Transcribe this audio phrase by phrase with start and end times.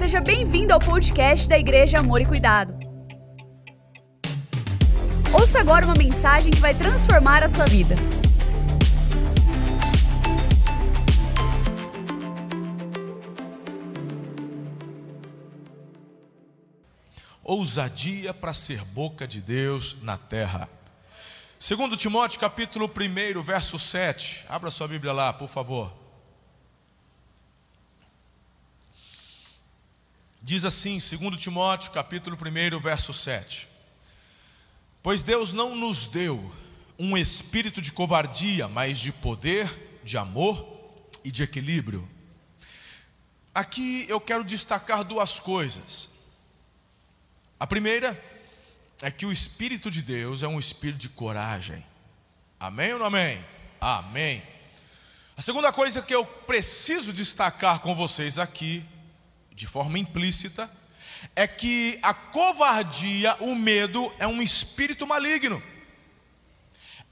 [0.00, 2.74] seja bem-vindo ao podcast da Igreja Amor e Cuidado.
[5.30, 7.94] Ouça agora uma mensagem que vai transformar a sua vida.
[17.44, 20.66] ousadia para ser boca de Deus na terra.
[21.58, 24.46] Segundo Timóteo, capítulo 1, verso 7.
[24.48, 25.99] Abra sua Bíblia lá, por favor.
[30.42, 33.68] Diz assim, segundo Timóteo, capítulo 1, verso 7.
[35.02, 36.52] Pois Deus não nos deu
[36.98, 40.66] um espírito de covardia, mas de poder, de amor
[41.24, 42.08] e de equilíbrio.
[43.54, 46.10] Aqui eu quero destacar duas coisas.
[47.58, 48.18] A primeira
[49.02, 51.84] é que o Espírito de Deus é um espírito de coragem.
[52.58, 53.44] Amém ou não amém?
[53.80, 54.42] Amém.
[55.36, 58.84] A segunda coisa que eu preciso destacar com vocês aqui,
[59.60, 60.70] de forma implícita,
[61.36, 65.62] é que a covardia, o medo, é um espírito maligno.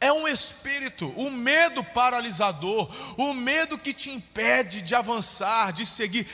[0.01, 6.27] É um espírito, o medo paralisador, o medo que te impede de avançar, de seguir,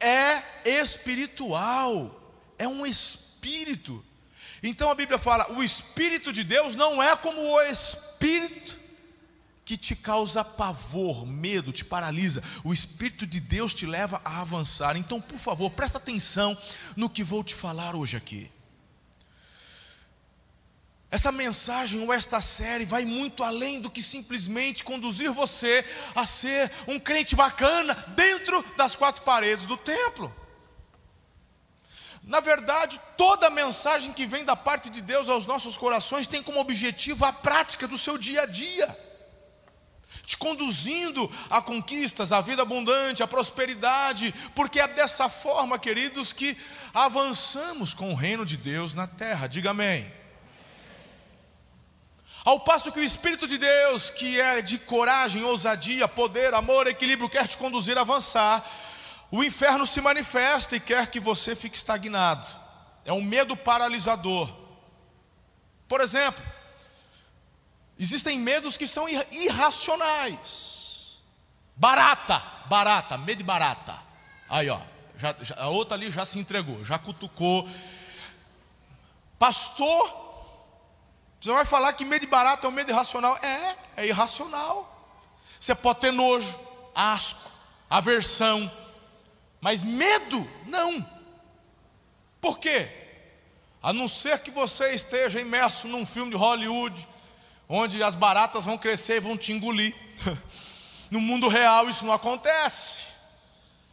[0.00, 2.20] é espiritual,
[2.58, 4.04] é um espírito.
[4.64, 8.79] Então a Bíblia fala: o Espírito de Deus não é como o espírito
[9.70, 12.42] que te causa pavor, medo, te paralisa.
[12.64, 14.96] O Espírito de Deus te leva a avançar.
[14.96, 16.58] Então, por favor, presta atenção
[16.96, 18.50] no que vou te falar hoje aqui.
[21.08, 25.84] Essa mensagem ou esta série vai muito além do que simplesmente conduzir você
[26.16, 30.34] a ser um crente bacana dentro das quatro paredes do templo.
[32.24, 36.58] Na verdade, toda mensagem que vem da parte de Deus aos nossos corações tem como
[36.58, 39.09] objetivo a prática do seu dia a dia,
[40.24, 46.56] te conduzindo a conquistas, a vida abundante, a prosperidade, porque é dessa forma, queridos, que
[46.92, 49.46] avançamos com o reino de Deus na terra.
[49.46, 50.10] Diga amém.
[52.44, 57.28] Ao passo que o Espírito de Deus, que é de coragem, ousadia, poder, amor, equilíbrio,
[57.28, 58.64] quer te conduzir a avançar,
[59.30, 62.46] o inferno se manifesta e quer que você fique estagnado.
[63.04, 64.50] É um medo paralisador.
[65.86, 66.42] Por exemplo,
[68.00, 71.20] existem medos que são irracionais.
[71.76, 73.98] Barata, barata, medo de barata.
[74.48, 74.80] Aí, ó,
[75.18, 77.68] já, já, a outra ali já se entregou, já cutucou.
[79.38, 80.30] Pastor,
[81.38, 83.36] você vai falar que medo de barata é um medo irracional?
[83.36, 84.96] É, é irracional.
[85.58, 86.58] Você pode ter nojo,
[86.94, 87.50] asco,
[87.88, 88.70] aversão,
[89.60, 91.04] mas medo, não.
[92.40, 92.88] Por quê?
[93.82, 97.06] A não ser que você esteja imerso num filme de Hollywood,
[97.72, 99.94] onde as baratas vão crescer e vão te engolir.
[101.10, 103.02] No mundo real isso não acontece.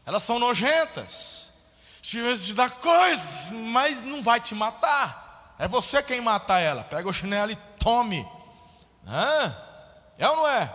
[0.05, 1.51] Elas são nojentas.
[1.99, 5.55] Te dá coisas, mas não vai te matar.
[5.57, 6.83] É você quem mata ela.
[6.83, 8.23] Pega o chinelo e tome.
[10.19, 10.71] É ou não é?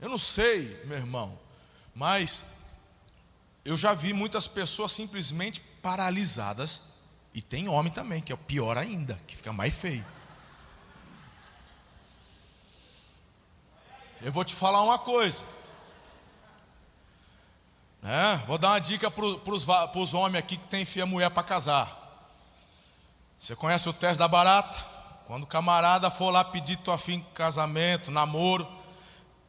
[0.00, 1.36] Eu não sei, meu irmão,
[1.92, 2.44] mas
[3.64, 6.82] eu já vi muitas pessoas simplesmente paralisadas,
[7.32, 10.06] e tem homem também, que é o pior ainda, que fica mais feio.
[14.22, 15.44] Eu vou te falar uma coisa.
[18.02, 22.00] É, vou dar uma dica para os homens aqui que tem enfia mulher para casar.
[23.38, 24.78] Você conhece o teste da barata?
[25.26, 28.68] Quando o camarada for lá pedir tua filha em casamento, namoro,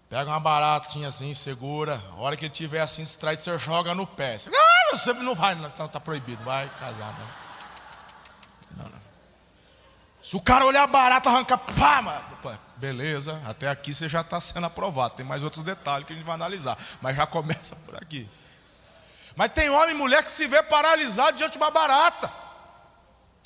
[0.10, 2.02] Pega uma baratinha assim, segura.
[2.12, 4.38] A hora que ele tiver assim distraído, você joga no pé.
[4.38, 8.84] Você, ah, você não vai, não, tá, tá proibido, vai casar, não.
[8.84, 9.05] não, não.
[10.26, 12.26] Se o cara olhar barato, arranca, pá, mano.
[12.78, 15.14] Beleza, até aqui você já está sendo aprovado.
[15.14, 16.80] Tem mais outros detalhes que a gente vai analisar.
[17.00, 18.28] Mas já começa por aqui.
[19.36, 22.32] Mas tem homem e mulher que se vê paralisado diante de uma barata.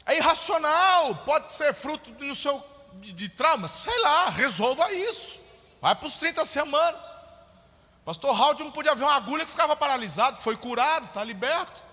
[0.05, 5.41] É irracional, pode ser fruto do seu, de, de trauma, sei lá, resolva isso.
[5.81, 7.01] Vai para os 30 semanas.
[8.05, 11.83] Pastor Raul não podia ver uma agulha que ficava paralisado, foi curado, está liberto.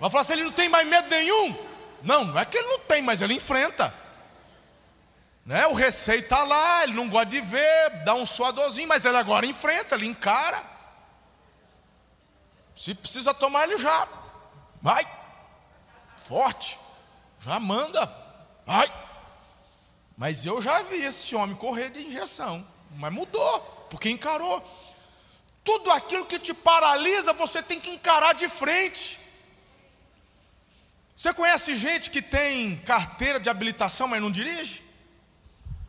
[0.00, 1.69] Vai falar assim, ele não tem mais medo nenhum?
[2.02, 3.92] Não, não é que ele não tem, mas ele enfrenta.
[5.44, 5.66] Né?
[5.66, 9.46] O receio está lá, ele não gosta de ver, dá um suadorzinho, mas ele agora
[9.46, 10.62] enfrenta, ele encara.
[12.74, 14.08] Se precisa tomar, ele já
[14.80, 15.04] vai,
[16.16, 16.78] forte,
[17.38, 18.06] já manda,
[18.64, 18.90] vai.
[20.16, 23.60] Mas eu já vi esse homem correr de injeção, mas mudou,
[23.90, 24.62] porque encarou.
[25.62, 29.19] Tudo aquilo que te paralisa, você tem que encarar de frente.
[31.20, 34.82] Você conhece gente que tem carteira de habilitação, mas não dirige?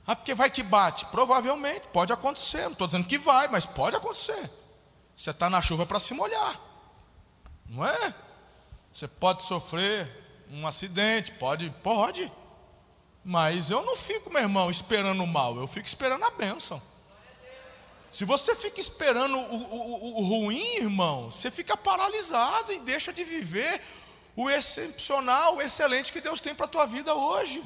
[0.05, 1.05] Ah, porque vai que bate?
[1.05, 2.63] Provavelmente, pode acontecer.
[2.63, 4.51] Não estou dizendo que vai, mas pode acontecer.
[5.15, 6.59] Você está na chuva para se molhar.
[7.65, 8.13] Não é?
[8.91, 10.05] Você pode sofrer
[10.51, 12.29] um acidente, pode, pode.
[13.23, 16.81] Mas eu não fico, meu irmão, esperando o mal, eu fico esperando a bênção.
[18.11, 23.23] Se você fica esperando o, o, o, ruim, irmão, você fica paralisado e deixa de
[23.23, 23.81] viver
[24.35, 27.63] o excepcional, o excelente que Deus tem para a tua vida hoje.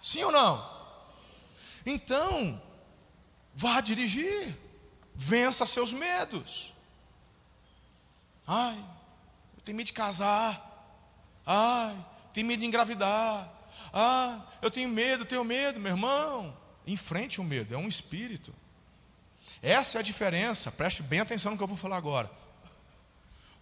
[0.00, 0.70] Sim ou não?
[1.86, 2.60] Então,
[3.54, 4.56] vá dirigir,
[5.14, 6.74] vença seus medos.
[8.46, 8.76] Ai,
[9.56, 10.70] eu tenho medo de casar.
[11.46, 11.96] Ai,
[12.32, 13.48] tenho medo de engravidar.
[13.92, 16.56] Ah, eu tenho medo, tenho medo, meu irmão.
[16.86, 18.52] Enfrente o medo, é um espírito.
[19.60, 22.28] Essa é a diferença, preste bem atenção no que eu vou falar agora.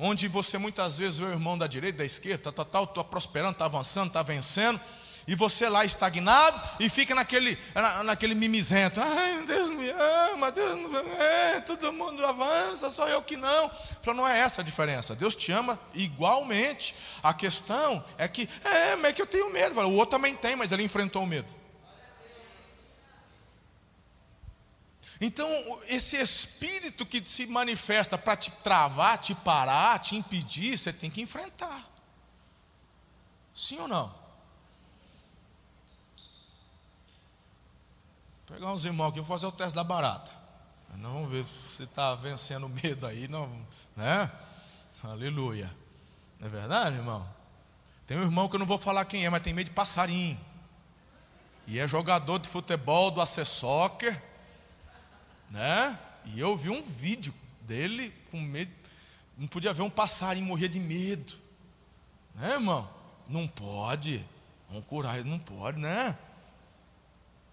[0.02, 3.52] Onde você muitas vezes vê o irmão da direita, da esquerda, tal, tal, está prosperando,
[3.52, 4.80] está avançando, está vencendo,
[5.28, 8.98] e você lá estagnado e fica naquele, na, naquele mimizento.
[8.98, 13.70] Ai, Deus me ama, Deus me é, todo mundo avança, só eu que não.
[14.00, 15.14] Então não é essa a diferença.
[15.14, 16.94] Deus te ama igualmente.
[17.22, 19.78] A questão é que, é, mas é que eu tenho medo.
[19.78, 21.59] O outro também tem, mas ele enfrentou o medo.
[25.20, 25.46] Então,
[25.86, 31.20] esse espírito que se manifesta para te travar, te parar, te impedir, você tem que
[31.20, 31.86] enfrentar.
[33.54, 34.06] Sim ou não?
[38.46, 40.32] Vou pegar uns irmãos aqui, vou fazer o teste da barata.
[40.96, 43.50] Vamos ver se está vencendo o medo aí, não,
[43.94, 44.30] né?
[45.04, 45.70] Aleluia.
[46.38, 47.28] Não é verdade, irmão?
[48.06, 50.38] Tem um irmão que eu não vou falar quem é, mas tem medo de passarinho.
[51.66, 54.29] E é jogador de futebol do AC Soccer
[55.50, 55.98] né?
[56.26, 58.70] E eu vi um vídeo dele com medo,
[59.36, 61.34] não podia ver um passarinho morrer de medo,
[62.34, 62.88] né, irmão?
[63.28, 64.24] Não pode,
[64.68, 66.16] vamos curar não pode, né?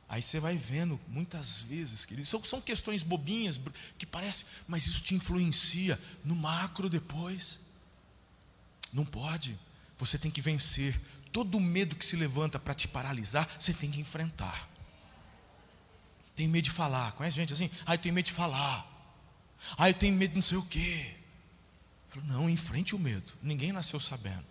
[0.09, 3.59] Aí você vai vendo, muitas vezes, queridos, são, são questões bobinhas
[3.97, 7.59] que parece, mas isso te influencia no macro depois.
[8.93, 9.59] Não pode.
[9.97, 10.99] Você tem que vencer.
[11.33, 14.69] Todo medo que se levanta para te paralisar, você tem que enfrentar.
[16.37, 17.13] Tem medo de falar.
[17.13, 17.69] Conhece gente assim?
[17.83, 18.87] Ah, eu tenho medo de falar.
[19.75, 21.15] Ah, eu tenho medo de não sei o quê.
[22.09, 23.33] Falo, não, enfrente o medo.
[23.41, 24.45] Ninguém nasceu sabendo.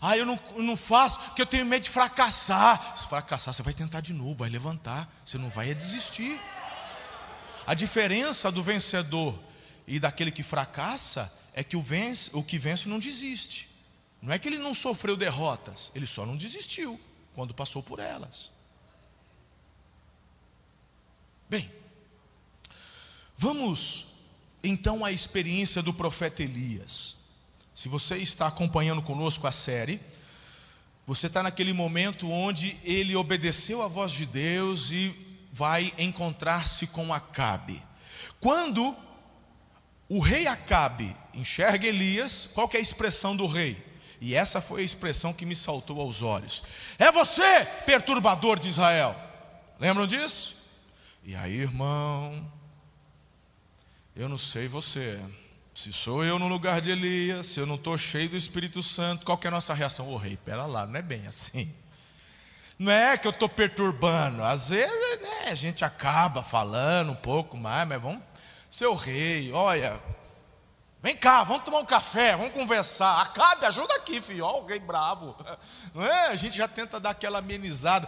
[0.00, 2.96] Ah, eu não, eu não faço porque eu tenho medo de fracassar.
[2.96, 5.06] Se fracassar, você vai tentar de novo, vai levantar.
[5.26, 6.40] Você não vai desistir.
[7.66, 9.38] A diferença do vencedor
[9.86, 13.68] e daquele que fracassa é que o, vence, o que vence não desiste.
[14.22, 16.98] Não é que ele não sofreu derrotas, ele só não desistiu
[17.34, 18.53] quando passou por elas.
[21.54, 21.70] Bem,
[23.38, 24.06] vamos
[24.60, 27.18] então à experiência do profeta Elias.
[27.72, 30.00] Se você está acompanhando conosco a série,
[31.06, 35.14] você está naquele momento onde ele obedeceu à voz de Deus e
[35.52, 37.80] vai encontrar-se com Acabe.
[38.40, 38.92] Quando
[40.08, 43.80] o rei Acabe enxerga Elias, qual é a expressão do rei?
[44.20, 46.64] E essa foi a expressão que me saltou aos olhos:
[46.98, 49.14] É você, perturbador de Israel.
[49.78, 50.53] Lembram disso?
[51.26, 52.52] E aí, irmão,
[54.14, 55.18] eu não sei você.
[55.74, 59.24] Se sou eu no lugar de Elias, se eu não estou cheio do Espírito Santo,
[59.24, 60.12] qual é a nossa reação?
[60.12, 61.74] Ô rei, pera lá, não é bem assim.
[62.78, 64.44] Não é que eu estou perturbando.
[64.44, 68.22] Às vezes né, a gente acaba falando um pouco mais, mas vamos.
[68.68, 69.98] Seu rei, olha,
[71.02, 73.22] vem cá, vamos tomar um café, vamos conversar.
[73.22, 74.44] Acabe, ajuda aqui, filho.
[74.44, 75.34] Ó, o rei bravo.
[75.94, 76.26] Não é?
[76.26, 78.06] A gente já tenta dar aquela amenizada.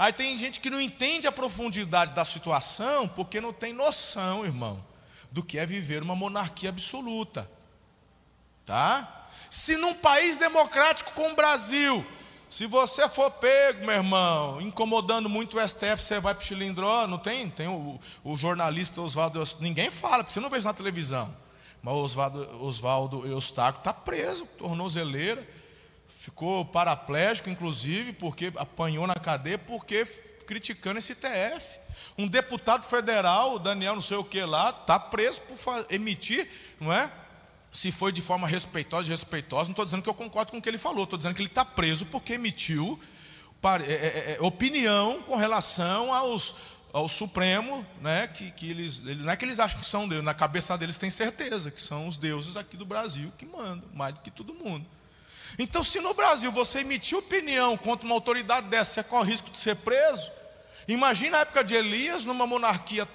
[0.00, 4.82] Aí tem gente que não entende a profundidade da situação porque não tem noção, irmão,
[5.30, 7.46] do que é viver uma monarquia absoluta.
[8.64, 9.28] Tá?
[9.50, 12.02] Se num país democrático como o Brasil,
[12.48, 17.06] se você for pego, meu irmão, incomodando muito o STF, você vai para o Chilindró,
[17.06, 17.50] não tem?
[17.50, 21.30] Tem o, o jornalista Oswaldo, ninguém fala, porque você não vê isso na televisão.
[21.82, 25.46] Mas o Oswaldo, Eustáquio está preso, tornozeleira
[26.18, 30.04] ficou paraplégico, inclusive, porque apanhou na cadeia, porque
[30.46, 31.78] criticando esse TF.
[32.18, 36.48] Um deputado federal, Daniel não sei o que lá, está preso por emitir,
[36.80, 37.10] não é?
[37.72, 40.68] Se foi de forma respeitosa, respeitosa, não estou dizendo que eu concordo com o que
[40.68, 43.00] ele falou, estou dizendo que ele está preso porque emitiu
[43.62, 46.54] é, é, é, opinião com relação aos,
[46.92, 50.34] ao Supremo, né, que, que eles, não é que eles acham que são Deus, na
[50.34, 54.20] cabeça deles tem certeza que são os deuses aqui do Brasil que mandam, mais do
[54.20, 54.84] que todo mundo.
[55.58, 59.58] Então, se no Brasil você emitir opinião contra uma autoridade dessa, você corre risco de
[59.58, 60.30] ser preso.
[60.88, 63.08] Imagina a época de Elias, numa monarquia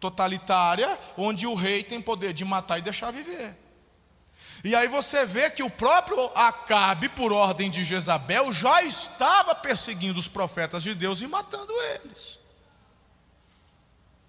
[0.00, 3.56] totalitária, onde o rei tem poder de matar e deixar viver.
[4.64, 10.18] E aí você vê que o próprio Acabe, por ordem de Jezabel, já estava perseguindo
[10.18, 12.40] os profetas de Deus e matando eles.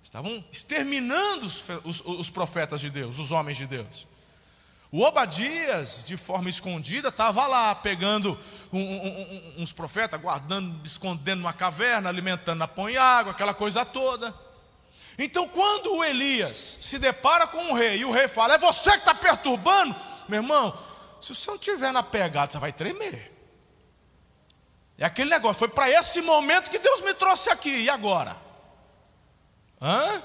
[0.04, 4.08] Estavam exterminando os, os, os profetas de Deus, os homens de Deus.
[4.92, 8.38] O Obadias, de forma escondida, estava lá pegando
[8.72, 13.84] um, um, uns profetas, guardando, escondendo numa caverna, alimentando na pão e água, aquela coisa
[13.84, 14.34] toda.
[15.18, 18.92] Então, quando o Elias se depara com o rei e o rei fala: É você
[18.92, 19.96] que está perturbando,
[20.30, 20.78] meu irmão,
[21.20, 23.34] se você não estiver na pegada, você vai tremer.
[24.98, 28.38] É aquele negócio, foi para esse momento que Deus me trouxe aqui, e agora?
[29.82, 30.24] Hã?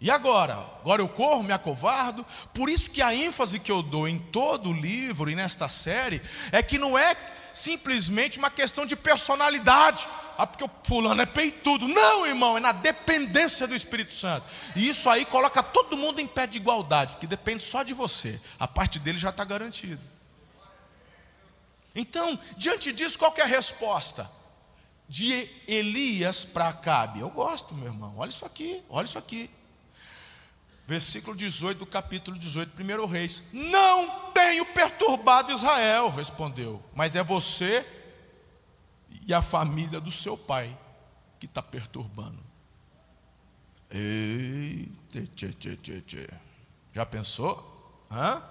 [0.00, 0.54] E agora?
[0.80, 2.24] Agora eu corro, me acovardo.
[2.52, 6.20] Por isso que a ênfase que eu dou em todo o livro e nesta série
[6.52, 7.16] é que não é
[7.54, 10.06] simplesmente uma questão de personalidade.
[10.36, 11.88] Ah, porque o fulano é peitudo.
[11.88, 14.46] Não, irmão, é na dependência do Espírito Santo.
[14.76, 18.38] E isso aí coloca todo mundo em pé de igualdade, que depende só de você.
[18.58, 20.02] A parte dele já está garantida.
[21.94, 24.30] Então, diante disso, qual é a resposta?
[25.08, 27.20] De Elias para Acabe.
[27.20, 28.14] Eu gosto, meu irmão.
[28.18, 29.48] Olha isso aqui, olha isso aqui.
[30.86, 33.42] Versículo 18 do capítulo 18, 1 Reis.
[33.52, 37.84] Não tenho perturbado Israel, respondeu, mas é você
[39.26, 40.76] e a família do seu pai
[41.40, 42.38] que está perturbando.
[43.90, 46.28] Eita, tchê, tchê, tchê, tchê.
[46.92, 48.04] Já pensou?
[48.10, 48.42] Hã?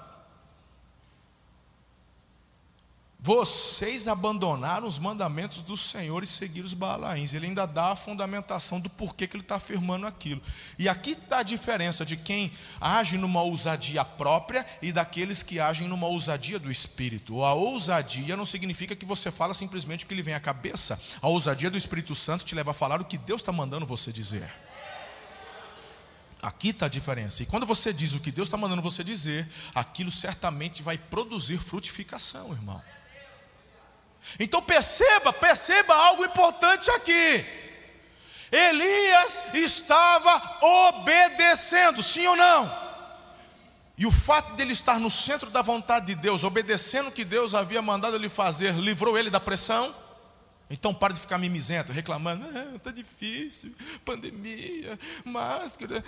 [3.26, 7.34] Vocês abandonaram os mandamentos do Senhor e seguiram os Baalaíns.
[7.34, 10.40] Ele ainda dá a fundamentação do porquê que ele está afirmando aquilo.
[10.78, 15.88] E aqui está a diferença de quem age numa ousadia própria e daqueles que agem
[15.88, 17.44] numa ousadia do Espírito.
[17.44, 21.02] A ousadia não significa que você fala simplesmente o que lhe vem à cabeça.
[21.20, 24.14] A ousadia do Espírito Santo te leva a falar o que Deus está mandando você
[24.14, 24.54] dizer.
[26.44, 27.42] Aqui está a diferença.
[27.42, 31.58] E quando você diz o que Deus está mandando você dizer, aquilo certamente vai produzir
[31.58, 32.80] frutificação, irmão.
[34.40, 37.46] Então perceba, perceba algo importante aqui.
[38.52, 42.86] Elias estava obedecendo, sim ou não?
[43.98, 47.54] E o fato dele estar no centro da vontade de Deus, obedecendo o que Deus
[47.54, 49.94] havia mandado ele fazer, livrou ele da pressão?
[50.70, 56.04] Então para de ficar mimizento, reclamando, ah, difícil, pandemia, máscara.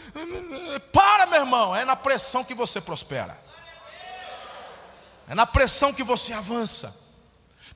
[0.92, 3.40] Para, meu irmão, é na pressão que você prospera.
[5.30, 7.07] É na pressão que você avança.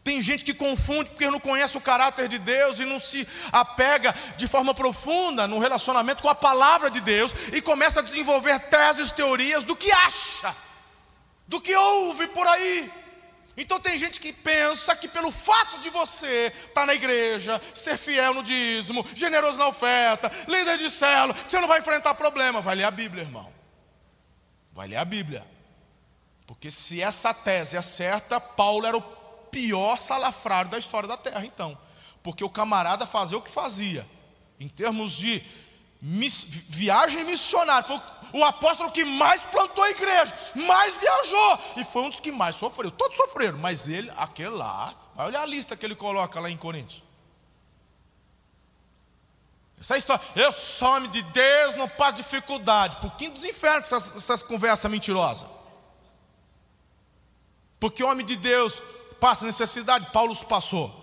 [0.04, 4.16] Tem gente que confunde porque não conhece o caráter de Deus e não se apega
[4.36, 9.12] de forma profunda no relacionamento com a palavra de Deus e começa a desenvolver teses,
[9.12, 10.56] teorias do que acha,
[11.48, 12.92] do que ouve por aí.
[13.58, 17.98] Então tem gente que pensa que pelo fato de você estar tá na igreja, ser
[17.98, 22.62] fiel no dízimo, generoso na oferta, líder de célula, você não vai enfrentar problema.
[22.62, 23.52] Vai ler a Bíblia, irmão.
[24.74, 25.46] Vai ler a Bíblia.
[26.48, 29.21] Porque se essa tese é certa, Paulo era o
[29.52, 31.78] pior salafrário da história da terra, então.
[32.24, 34.08] Porque o camarada fazia o que fazia,
[34.60, 35.44] em termos de
[36.02, 37.84] miss, viagem missionária.
[37.84, 38.00] Foi
[38.34, 42.56] o apóstolo que mais plantou a igreja, mais viajou, e foi um dos que mais
[42.56, 42.92] sofreu.
[42.92, 46.58] Todos sofreram, mas ele, aquele lá, vai olhar a lista que ele coloca lá em
[46.58, 47.04] Coríntios.
[49.80, 52.98] Essa história, eu sou homem de Deus, não passo dificuldade.
[52.98, 55.50] Pouquinho dos infernos essas, essas conversas mentirosas.
[57.80, 58.80] Porque homem de Deus
[59.22, 61.00] passa necessidade, Paulo passou.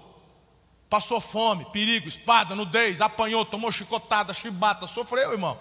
[0.91, 5.59] Passou fome, perigo, espada, nudez, apanhou, tomou chicotada, chibata, sofreu, irmão.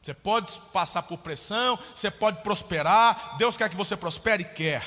[0.00, 4.82] Você pode passar por pressão, você pode prosperar, Deus quer que você prospere, quer.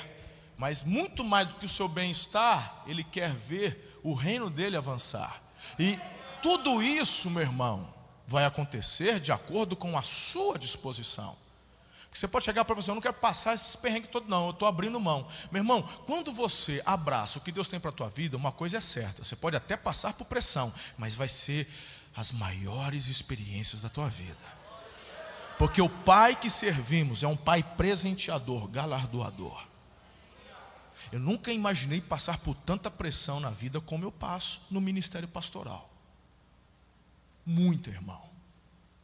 [0.57, 5.39] Mas muito mais do que o seu bem-estar, Ele quer ver o reino dele avançar.
[5.77, 5.99] E
[6.41, 7.93] tudo isso, meu irmão,
[8.25, 11.35] vai acontecer de acordo com a sua disposição.
[12.15, 14.67] Você pode chegar para você, eu não quero passar esses perrengues todos, não, eu estou
[14.67, 15.27] abrindo mão.
[15.51, 18.77] Meu irmão, quando você abraça o que Deus tem para a tua vida, uma coisa
[18.77, 21.67] é certa, você pode até passar por pressão, mas vai ser
[22.15, 24.55] as maiores experiências da tua vida.
[25.59, 29.67] Porque o Pai que servimos é um Pai presenteador, galardoador.
[31.11, 35.89] Eu nunca imaginei passar por tanta pressão na vida como eu passo no ministério pastoral.
[37.45, 38.23] Muita, irmão.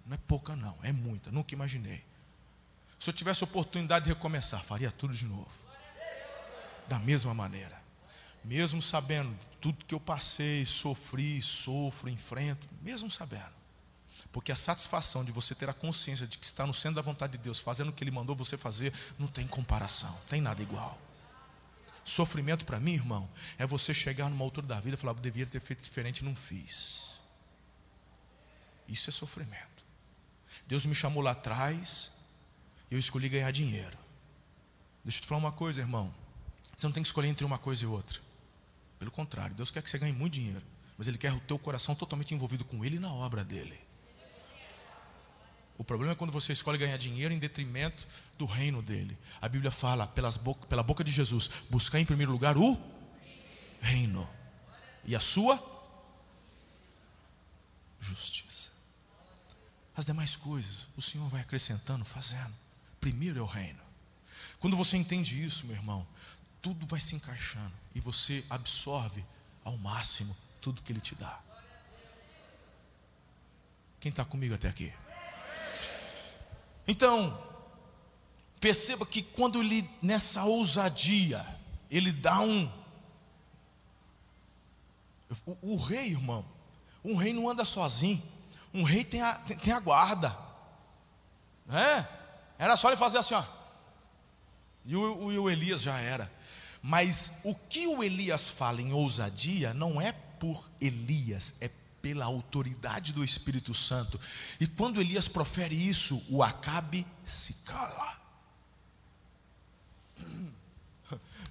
[0.05, 2.09] Não é pouca, não, é muita, nunca imaginei.
[3.01, 5.49] Se eu tivesse oportunidade de recomeçar, faria tudo de novo.
[6.87, 7.81] Da mesma maneira.
[8.45, 13.55] Mesmo sabendo tudo que eu passei, sofri, sofro, enfrento, mesmo sabendo.
[14.31, 17.31] Porque a satisfação de você ter a consciência de que está no centro da vontade
[17.33, 20.95] de Deus, fazendo o que Ele mandou você fazer, não tem comparação, tem nada igual.
[22.05, 23.27] Sofrimento para mim, irmão,
[23.57, 27.19] é você chegar numa altura da vida e falar, devia ter feito diferente não fiz.
[28.87, 29.83] Isso é sofrimento.
[30.67, 32.20] Deus me chamou lá atrás,
[32.91, 33.97] eu escolhi ganhar dinheiro.
[35.03, 36.13] Deixa eu te falar uma coisa, irmão.
[36.75, 38.19] Você não tem que escolher entre uma coisa e outra.
[38.99, 40.61] Pelo contrário, Deus quer que você ganhe muito dinheiro,
[40.97, 43.79] mas Ele quer o teu coração totalmente envolvido com Ele e na obra dele.
[45.77, 48.07] O problema é quando você escolhe ganhar dinheiro em detrimento
[48.37, 49.17] do reino dele.
[49.41, 52.77] A Bíblia fala, pelas boca, pela boca de Jesus, buscar em primeiro lugar o
[53.81, 54.29] reino
[55.03, 55.59] e a sua
[57.99, 58.69] justiça.
[59.95, 62.60] As demais coisas, o Senhor vai acrescentando, fazendo.
[63.01, 63.81] Primeiro é o reino.
[64.59, 66.07] Quando você entende isso, meu irmão,
[66.61, 69.25] tudo vai se encaixando e você absorve
[69.63, 71.39] ao máximo tudo que Ele te dá.
[73.99, 74.93] Quem está comigo até aqui?
[76.87, 77.39] Então,
[78.59, 81.45] perceba que quando ele, nessa ousadia,
[81.89, 82.71] ele dá um.
[85.45, 86.45] O, o rei, irmão,
[87.03, 88.21] um rei não anda sozinho.
[88.73, 90.35] Um rei tem a, tem, tem a guarda.
[91.69, 92.20] É?
[92.61, 93.43] Era só ele fazer assim, ó.
[94.85, 96.31] E o, o, Elias já era.
[96.79, 101.71] Mas o que o Elias fala em ousadia não é por Elias, é
[102.03, 104.19] pela autoridade do Espírito Santo.
[104.59, 108.15] E quando Elias profere isso, o Acabe se cala.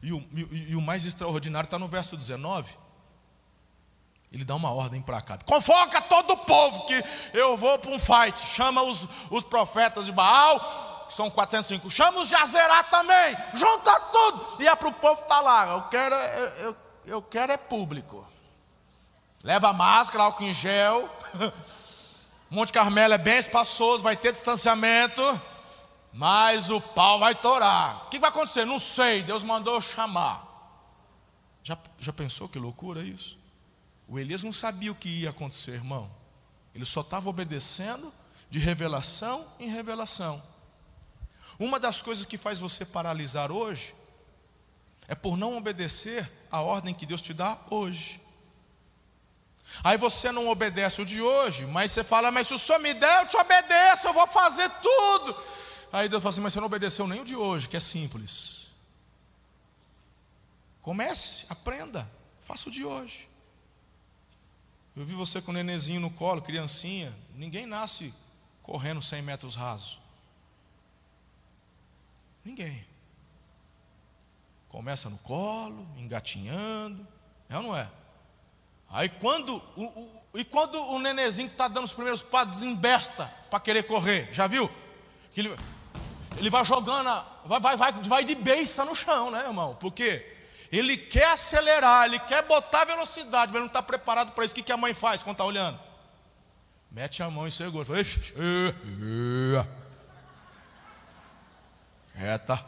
[0.00, 2.72] E o, e o mais extraordinário está no verso 19.
[4.32, 7.98] Ele dá uma ordem para Acabe: convoca todo o povo que eu vou para um
[7.98, 8.38] fight.
[8.54, 11.90] Chama os, os profetas de Baal, que são 405.
[11.90, 13.36] Chama os de Azerá também.
[13.52, 14.62] Junta tudo.
[14.62, 15.72] E é para o povo estar tá lá.
[15.72, 18.24] Eu quero, eu, eu, eu quero é público.
[19.42, 21.08] Leva máscara, álcool em gel.
[22.48, 25.22] Monte Carmelo é bem espaçoso, vai ter distanciamento.
[26.12, 28.04] Mas o pau vai torar.
[28.06, 28.64] O que vai acontecer?
[28.64, 29.24] Não sei.
[29.24, 30.46] Deus mandou chamar.
[31.64, 33.36] Já, já pensou que loucura isso?
[34.06, 36.08] O Elias não sabia o que ia acontecer, irmão.
[36.72, 38.12] Ele só estava obedecendo
[38.48, 40.40] de revelação em revelação.
[41.60, 43.94] Uma das coisas que faz você paralisar hoje
[45.06, 48.18] é por não obedecer a ordem que Deus te dá hoje.
[49.84, 52.94] Aí você não obedece o de hoje, mas você fala, mas se o Senhor me
[52.94, 55.36] der, eu te obedeço, eu vou fazer tudo.
[55.92, 58.68] Aí Deus fala assim, mas você não obedeceu nem o de hoje, que é simples.
[60.80, 63.28] Comece, aprenda, faça o de hoje.
[64.96, 67.14] Eu vi você com o nenenzinho no colo, criancinha.
[67.34, 68.14] Ninguém nasce
[68.62, 70.00] correndo 100 metros rasos.
[72.44, 72.86] Ninguém.
[74.68, 77.06] Começa no colo, engatinhando.
[77.48, 77.90] É ou não é?
[78.88, 83.26] Aí quando o, o, e quando o nenenzinho que está dando os primeiros passos embesta
[83.50, 84.70] para querer correr, já viu?
[85.32, 85.56] Que ele,
[86.36, 89.76] ele vai jogando, vai, vai, vai, vai de beiça no chão, né, irmão?
[89.80, 90.38] Porque
[90.72, 94.52] ele quer acelerar, ele quer botar velocidade, mas não está preparado para isso.
[94.52, 95.78] O que, que a mãe faz quando está olhando?
[96.90, 97.86] Mete a mão e segura.
[102.20, 102.62] Quieta.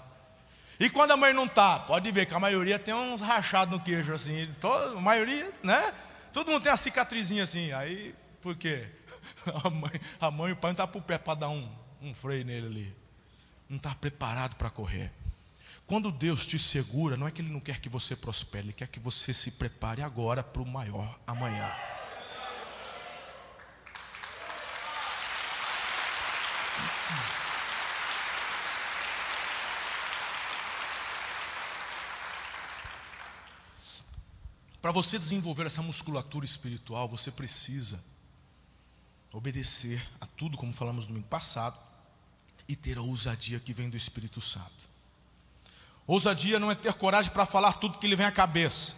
[0.81, 1.81] E quando a mãe não está?
[1.81, 4.49] Pode ver que a maioria tem uns rachados no queijo assim.
[4.59, 5.95] Toda, a maioria, né?
[6.33, 7.71] Todo mundo tem a cicatrizinha assim.
[7.73, 8.89] Aí, por quê?
[9.65, 12.13] A mãe, a mãe e o pai não tá por pé para dar um, um
[12.13, 12.97] freio nele ali.
[13.69, 15.13] Não está preparado para correr.
[15.87, 18.89] Quando Deus te segura, não é que Ele não quer que você prospere, Ele quer
[18.89, 21.71] que você se prepare agora para o maior amanhã.
[34.83, 38.03] Para você desenvolver essa musculatura espiritual, você precisa
[39.33, 41.79] obedecer a tudo, como falamos no domingo passado,
[42.67, 44.91] e ter a ousadia que vem do Espírito Santo.
[46.05, 48.95] Ousadia não é ter coragem para falar tudo que lhe vem à cabeça.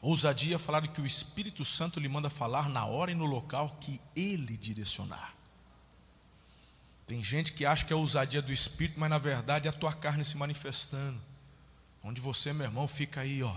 [0.00, 3.76] Ousadia é falar que o Espírito Santo lhe manda falar na hora e no local
[3.78, 5.34] que ele direcionar.
[7.06, 9.92] Tem gente que acha que é ousadia do Espírito, mas na verdade é a tua
[9.92, 11.20] carne se manifestando.
[12.02, 13.54] Onde você, meu irmão, fica aí, ó,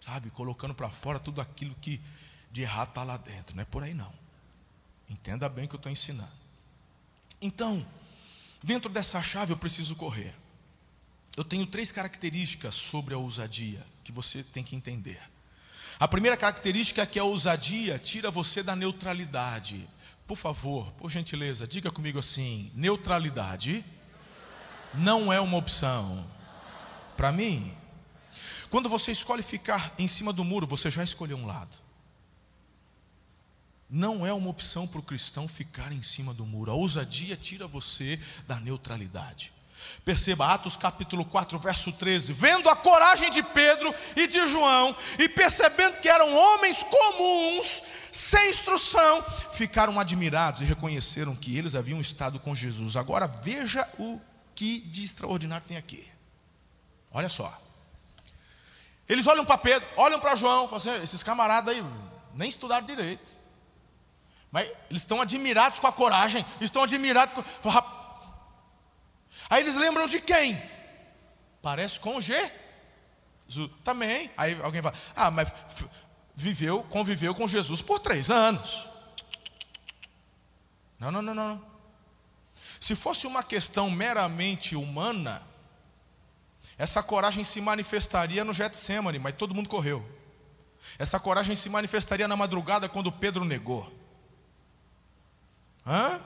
[0.00, 2.00] sabe, colocando para fora tudo aquilo que
[2.50, 3.54] de errado está lá dentro.
[3.54, 4.12] Não é por aí não.
[5.08, 6.30] Entenda bem o que eu estou ensinando.
[7.40, 7.84] Então,
[8.62, 10.34] dentro dessa chave eu preciso correr
[11.36, 15.20] eu tenho três características sobre a ousadia que você tem que entender.
[15.98, 19.88] A primeira característica é que a ousadia tira você da neutralidade.
[20.26, 23.84] Por favor, por gentileza, diga comigo assim: neutralidade
[24.94, 26.26] não é uma opção.
[27.16, 27.72] Para mim,
[28.70, 31.76] quando você escolhe ficar em cima do muro, você já escolheu um lado.
[33.88, 36.70] Não é uma opção para o cristão ficar em cima do muro.
[36.70, 39.52] A ousadia tira você da neutralidade.
[40.04, 42.32] Perceba Atos capítulo 4, verso 13.
[42.32, 48.50] Vendo a coragem de Pedro e de João, e percebendo que eram homens comuns, sem
[48.50, 52.94] instrução, ficaram admirados e reconheceram que eles haviam estado com Jesus.
[52.94, 54.20] Agora veja o
[54.54, 56.06] que de extraordinário tem aqui.
[57.10, 57.69] Olha só.
[59.10, 61.84] Eles olham para Pedro, olham para João, falam assim, esses camaradas aí
[62.32, 63.32] nem estudaram direito.
[64.52, 67.44] Mas eles estão admirados com a coragem, estão admirados com.
[69.50, 70.62] Aí eles lembram de quem?
[71.60, 72.52] Parece com G.
[73.82, 74.30] Também.
[74.36, 75.52] Aí alguém fala: Ah, mas
[76.36, 78.88] viveu, conviveu com Jesus por três anos.
[81.00, 81.70] Não, não, não, não.
[82.78, 85.42] Se fosse uma questão meramente humana,
[86.80, 90.02] essa coragem se manifestaria no Getsemane, mas todo mundo correu.
[90.98, 93.86] Essa coragem se manifestaria na madrugada quando Pedro negou.
[95.86, 96.18] Hã?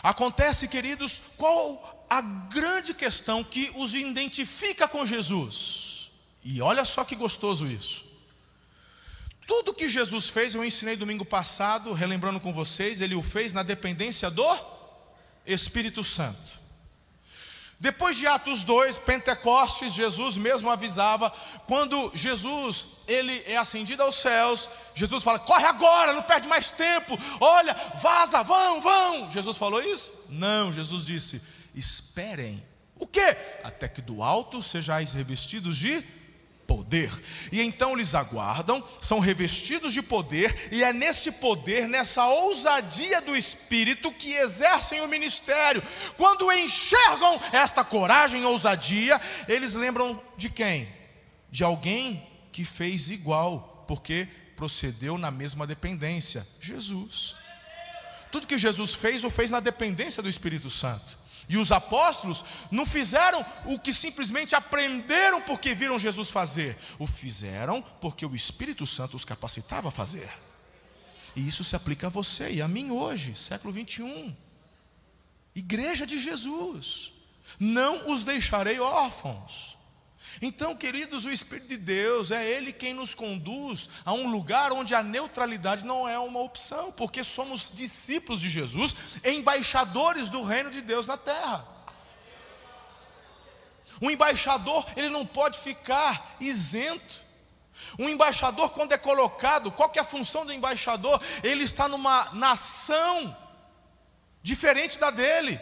[0.00, 6.12] Acontece, queridos, qual a grande questão que os identifica com Jesus?
[6.44, 8.06] E olha só que gostoso isso.
[9.44, 13.64] Tudo que Jesus fez, eu ensinei domingo passado, relembrando com vocês, ele o fez na
[13.64, 14.56] dependência do
[15.44, 16.62] Espírito Santo.
[17.78, 21.30] Depois de Atos 2, Pentecostes, Jesus mesmo avisava,
[21.66, 27.18] quando Jesus ele é ascendido aos céus, Jesus fala: "Corre agora, não perde mais tempo.
[27.40, 29.30] Olha, vaza, vão, vão".
[29.30, 30.26] Jesus falou isso?
[30.30, 31.42] Não, Jesus disse:
[31.74, 32.64] "Esperem.
[32.96, 33.36] O quê?
[33.62, 36.02] Até que do alto sejais revestidos de
[36.66, 37.12] poder.
[37.52, 43.36] E então eles aguardam, são revestidos de poder, e é nesse poder, nessa ousadia do
[43.36, 45.82] Espírito, que exercem o ministério.
[46.16, 50.88] Quando enxergam esta coragem e ousadia, eles lembram de quem?
[51.50, 57.36] De alguém que fez igual, porque procedeu na mesma dependência: Jesus.
[58.30, 61.23] Tudo que Jesus fez, o fez na dependência do Espírito Santo.
[61.48, 67.82] E os apóstolos não fizeram o que simplesmente aprenderam porque viram Jesus fazer, o fizeram
[68.00, 70.30] porque o Espírito Santo os capacitava a fazer.
[71.36, 74.34] E isso se aplica a você e a mim hoje, século 21.
[75.54, 77.12] Igreja de Jesus,
[77.58, 79.73] não os deixarei órfãos.
[80.42, 84.94] Então, queridos, o Espírito de Deus é Ele quem nos conduz a um lugar onde
[84.94, 88.94] a neutralidade não é uma opção, porque somos discípulos de Jesus,
[89.24, 91.66] embaixadores do reino de Deus na terra.
[94.00, 97.22] O embaixador, ele não pode ficar isento.
[97.98, 101.20] Um embaixador, quando é colocado, qual é a função do embaixador?
[101.42, 103.36] Ele está numa nação
[104.42, 105.60] diferente da dele.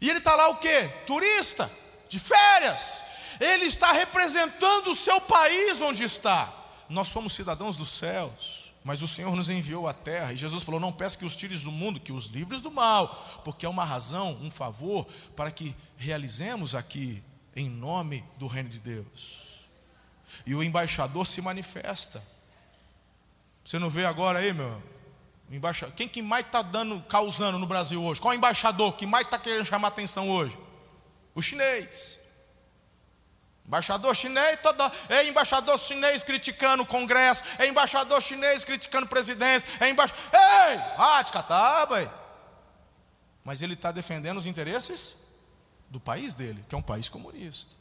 [0.00, 0.90] E ele está lá o quê?
[1.06, 1.70] Turista,
[2.08, 3.03] de férias
[3.40, 6.52] ele está representando o seu país onde está.
[6.88, 10.78] Nós somos cidadãos dos céus, mas o Senhor nos enviou à terra, e Jesus falou:
[10.78, 13.84] Não peço que os tires do mundo, que os livres do mal, porque é uma
[13.84, 17.22] razão, um favor, para que realizemos aqui,
[17.56, 19.42] em nome do reino de Deus.
[20.44, 22.22] E o embaixador se manifesta.
[23.64, 24.82] Você não vê agora aí, meu?
[25.50, 25.94] Embaixador.
[25.94, 28.20] Quem que mais está dando, causando no Brasil hoje?
[28.20, 30.58] Qual embaixador que mais está querendo chamar atenção hoje?
[31.34, 32.20] O chinês.
[33.66, 39.64] Embaixador chinês, toda, é embaixador chinês criticando o Congresso, é embaixador chinês criticando o presidente,
[39.80, 40.22] é embaixador.
[40.32, 42.24] Ei, ah, cataba.
[43.42, 45.28] Mas ele está defendendo os interesses
[45.88, 47.74] do país dele, que é um país comunista.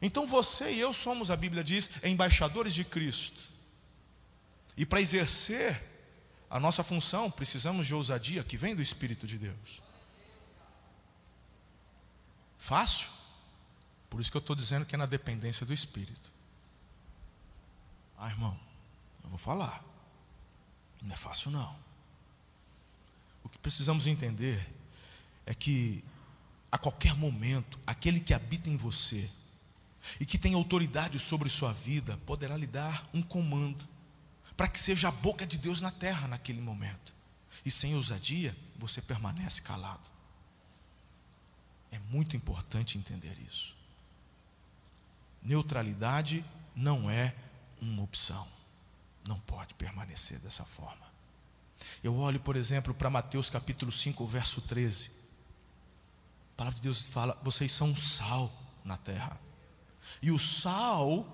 [0.00, 3.42] Então você e eu somos, a Bíblia diz, embaixadores de Cristo.
[4.76, 5.82] E para exercer
[6.48, 9.82] a nossa função, precisamos de ousadia que vem do Espírito de Deus.
[12.56, 13.17] Fácil?
[14.08, 16.32] Por isso que eu estou dizendo que é na dependência do Espírito.
[18.16, 18.58] Ah, irmão,
[19.22, 19.84] eu vou falar.
[21.02, 21.76] Não é fácil, não.
[23.44, 24.66] O que precisamos entender
[25.46, 26.04] é que,
[26.70, 29.30] a qualquer momento, aquele que habita em você
[30.18, 33.86] e que tem autoridade sobre sua vida poderá lhe dar um comando
[34.56, 37.14] para que seja a boca de Deus na terra naquele momento.
[37.64, 40.10] E sem ousadia, você permanece calado.
[41.92, 43.77] É muito importante entender isso.
[45.42, 47.34] Neutralidade não é
[47.80, 48.46] uma opção.
[49.26, 51.06] Não pode permanecer dessa forma.
[52.02, 55.10] Eu olho, por exemplo, para Mateus capítulo 5, verso 13.
[56.54, 58.52] A palavra de Deus fala: vocês são sal
[58.84, 59.38] na terra.
[60.22, 61.26] E o sal,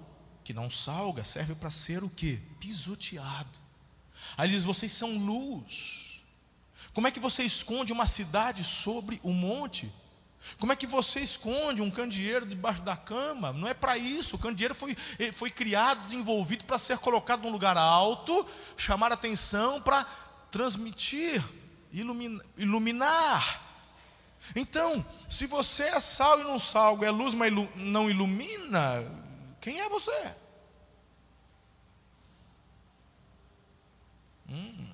[0.42, 2.36] que não salga, serve para ser o que?
[2.60, 3.58] Pisoteado.
[4.36, 6.22] Aí diz: vocês são luz.
[6.92, 9.90] Como é que você esconde uma cidade sobre o um monte?
[10.58, 13.52] Como é que você esconde um candeeiro debaixo da cama?
[13.52, 14.36] Não é para isso.
[14.36, 14.96] O candeeiro foi,
[15.32, 20.04] foi criado, desenvolvido para ser colocado num lugar alto, chamar atenção para
[20.50, 21.42] transmitir,
[21.92, 23.62] iluminar, iluminar.
[24.54, 29.04] Então, se você é sal e não salga, é luz, mas não ilumina,
[29.60, 30.10] quem é você?
[30.10, 30.36] Está
[34.50, 34.90] hum.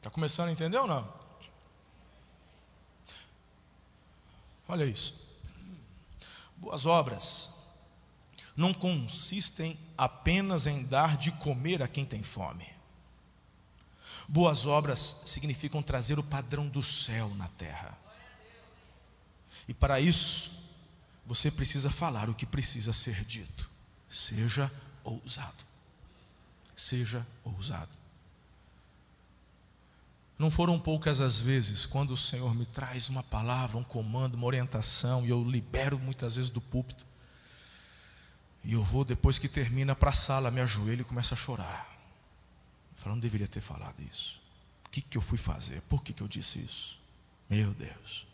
[0.00, 1.22] Tá começando a entender ou não?
[4.72, 5.12] Olha isso.
[6.56, 7.50] Boas obras
[8.56, 12.66] não consistem apenas em dar de comer a quem tem fome.
[14.26, 17.98] Boas obras significam trazer o padrão do céu na terra.
[19.68, 20.52] E para isso,
[21.26, 23.68] você precisa falar o que precisa ser dito.
[24.08, 24.72] Seja
[25.04, 25.66] ousado.
[26.74, 27.90] Seja ousado.
[30.38, 34.46] Não foram poucas as vezes quando o Senhor me traz uma palavra, um comando, uma
[34.46, 37.06] orientação, e eu libero muitas vezes do púlpito.
[38.64, 41.88] E eu vou, depois que termina, para a sala, me ajoelho e começo a chorar.
[42.96, 44.40] Falando, não deveria ter falado isso.
[44.86, 45.80] O que, que eu fui fazer?
[45.82, 47.00] Por que, que eu disse isso?
[47.48, 48.26] Meu Deus.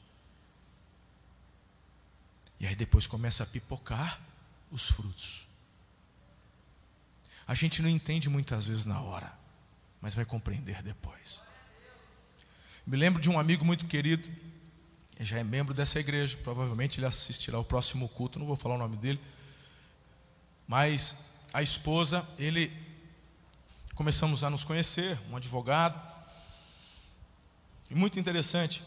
[2.61, 4.21] E aí depois começa a pipocar
[4.71, 5.47] os frutos.
[7.47, 9.33] A gente não entende muitas vezes na hora,
[10.01, 11.43] mas vai compreender depois.
[12.89, 14.31] Me lembro de um amigo muito querido,
[15.15, 18.77] ele já é membro dessa igreja, provavelmente ele assistirá ao próximo culto, não vou falar
[18.77, 19.21] o nome dele.
[20.67, 22.73] Mas a esposa, ele
[23.95, 26.01] começamos a nos conhecer, um advogado.
[27.91, 28.83] E muito interessante,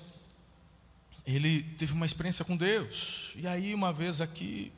[1.23, 3.33] ele teve uma experiência com Deus.
[3.35, 4.73] E aí, uma vez aqui,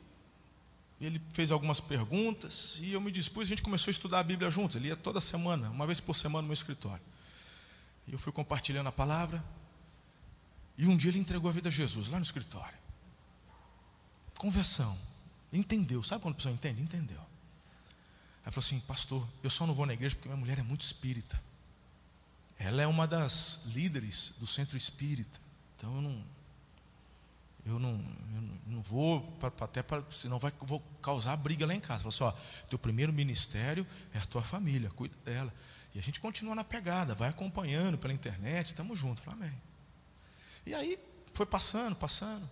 [1.00, 4.50] ele fez algumas perguntas e eu me dispus, a gente começou a estudar a Bíblia
[4.50, 4.76] juntos.
[4.76, 7.13] Ele ia toda semana, uma vez por semana no meu escritório.
[8.06, 9.44] Eu fui compartilhando a palavra.
[10.76, 12.76] E um dia ele entregou a vida a Jesus lá no escritório.
[14.38, 14.98] Conversão.
[15.52, 16.02] Entendeu.
[16.02, 16.82] Sabe quando a pessoa entende?
[16.82, 17.20] Entendeu.
[18.44, 20.82] Aí falou assim, pastor, eu só não vou na igreja porque minha mulher é muito
[20.82, 21.40] espírita.
[22.58, 25.40] Ela é uma das líderes do centro espírita.
[25.76, 26.24] Então eu não,
[27.66, 31.80] eu não, eu não vou, pra, até para, senão vai, vou causar briga lá em
[31.80, 32.02] casa.
[32.02, 32.32] Falou assim: ó,
[32.68, 35.52] teu primeiro ministério é a tua família, cuida dela.
[35.94, 39.22] E a gente continua na pegada, vai acompanhando pela internet, estamos juntos.
[39.22, 39.62] Falei, amém.
[40.66, 40.98] E aí
[41.32, 42.48] foi passando, passando.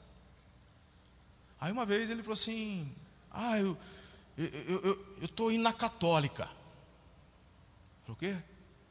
[1.61, 2.95] Aí uma vez ele falou assim:
[3.31, 3.77] Ah, eu
[5.23, 6.45] estou eu, eu, indo na católica.
[8.03, 8.37] Falei, o quê?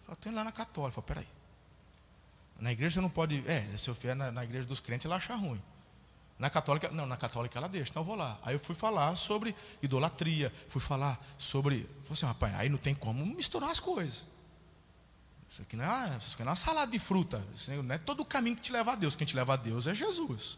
[0.08, 1.02] Eu estou indo lá na católica.
[1.02, 1.42] Falei, peraí.
[2.60, 3.44] Na igreja você não pode.
[3.48, 5.62] É, se eu vier na, na igreja dos crentes, ela acha ruim.
[6.38, 8.40] Na católica, não, na católica ela deixa, então eu vou lá.
[8.42, 11.84] Aí eu fui falar sobre idolatria, fui falar sobre.
[12.04, 14.26] Falei assim, rapaz, aí não tem como misturar as coisas.
[15.52, 17.46] Isso aqui não é, isso aqui não é uma salada de fruta.
[17.54, 19.16] Isso não é todo o caminho que te leva a Deus.
[19.16, 20.58] Quem te leva a Deus é Jesus.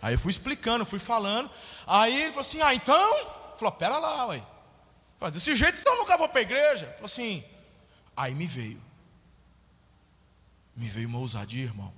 [0.00, 1.50] Aí eu fui explicando, fui falando.
[1.84, 3.26] Aí ele falou assim: Ah, então?
[3.58, 4.40] Falou: Pera lá, ué.
[5.18, 6.86] Falei, Desse jeito então eu nunca vou para a igreja.
[6.92, 7.42] Falou assim.
[8.16, 8.80] Aí me veio.
[10.76, 11.92] Me veio uma ousadia, irmão.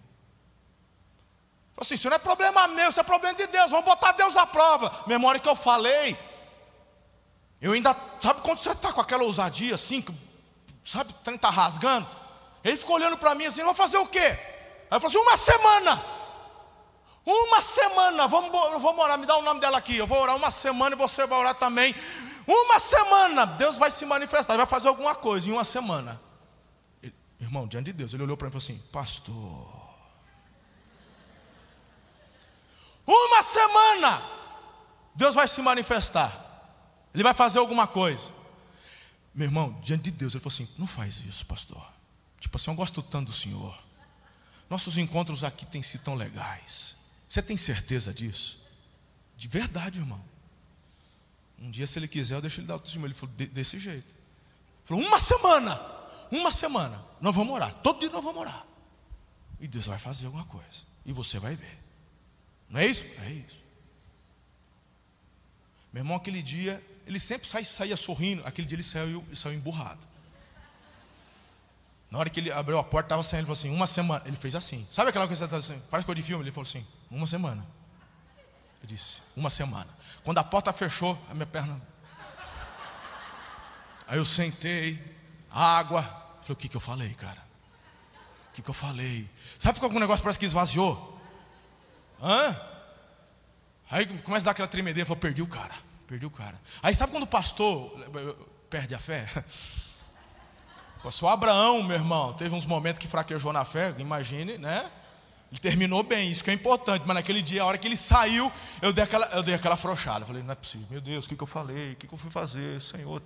[1.75, 3.71] Falou assim: Isso não é problema meu, isso é problema de Deus.
[3.71, 5.05] Vamos botar Deus à prova.
[5.07, 6.17] Memória que eu falei.
[7.61, 7.95] Eu ainda.
[8.19, 10.11] Sabe quando você está com aquela ousadia assim, que,
[10.85, 12.07] sabe, está rasgando?
[12.63, 14.19] Ele ficou olhando para mim assim: Vou fazer o quê?
[14.19, 14.39] Aí
[14.91, 16.05] eu falei assim: Uma semana.
[17.27, 19.97] Uma semana, vamos, vamos orar, me dá o nome dela aqui.
[19.97, 21.95] Eu vou orar uma semana e você vai orar também.
[22.47, 26.21] Uma semana, Deus vai se manifestar, vai fazer alguma coisa em uma semana.
[27.03, 29.85] Ele, irmão, diante de Deus, ele olhou para mim e falou assim: Pastor,
[33.07, 34.23] uma semana,
[35.15, 36.31] Deus vai se manifestar,
[37.15, 38.44] Ele vai fazer alguma coisa.
[39.35, 41.85] Meu irmão, diante de Deus, ele falou assim: Não faz isso, pastor.
[42.39, 43.77] Tipo assim, eu gosto tanto do Senhor.
[44.69, 46.97] Nossos encontros aqui têm sido tão legais.
[47.29, 48.63] Você tem certeza disso?
[49.37, 50.23] De verdade, irmão.
[51.59, 53.09] Um dia, se ele quiser, eu deixo ele dar o testemunho.
[53.09, 54.07] Ele falou, desse jeito.
[54.07, 55.81] Ele falou, uma semana,
[56.31, 57.75] uma semana, nós vamos orar.
[57.83, 58.67] Todo dia nós vamos orar.
[59.61, 60.85] E Deus vai fazer alguma coisa.
[61.05, 61.79] E você vai ver.
[62.69, 63.05] Não é isso?
[63.23, 63.63] É isso.
[65.93, 68.47] Meu irmão, aquele dia, ele sempre saía, saía sorrindo.
[68.47, 70.01] Aquele dia ele saiu, saiu emburrado.
[72.11, 74.23] Na hora que ele abriu a porta, estava saindo, ele falou assim, uma semana.
[74.27, 74.87] Ele fez assim.
[74.91, 75.83] Sabe aquela coisa que está assim?
[75.91, 76.45] Parece coisa de filme.
[76.45, 77.67] Ele falou assim, uma semana.
[78.83, 79.89] Eu disse, uma semana.
[80.23, 81.81] Quando a porta fechou, a minha perna.
[84.07, 85.03] Aí eu sentei,
[85.51, 86.03] água.
[86.41, 87.43] Falei, o que, que eu falei, cara?
[88.51, 89.29] O que, que eu falei?
[89.59, 91.21] Sabe que algum negócio parece que esvaziou?
[92.23, 92.57] Hã?
[93.91, 95.75] Aí começa a dar aquela tremedeira, falou, perdi o cara,
[96.07, 96.61] perdi o cara.
[96.83, 97.91] Aí sabe quando o pastor
[98.71, 99.27] perde a fé?
[101.11, 104.91] Só Abraão, meu irmão, teve uns momentos que fraquejou na fé, imagine, né?
[105.55, 108.51] Ele terminou bem, isso que é importante, mas naquele dia, a hora que ele saiu,
[108.83, 110.27] eu dei aquela, eu dei aquela afrouxada.
[110.27, 111.93] Falei, não é possível, meu Deus, o que, que eu falei?
[111.93, 112.83] O que, que eu fui fazer?
[112.83, 113.23] Senhor,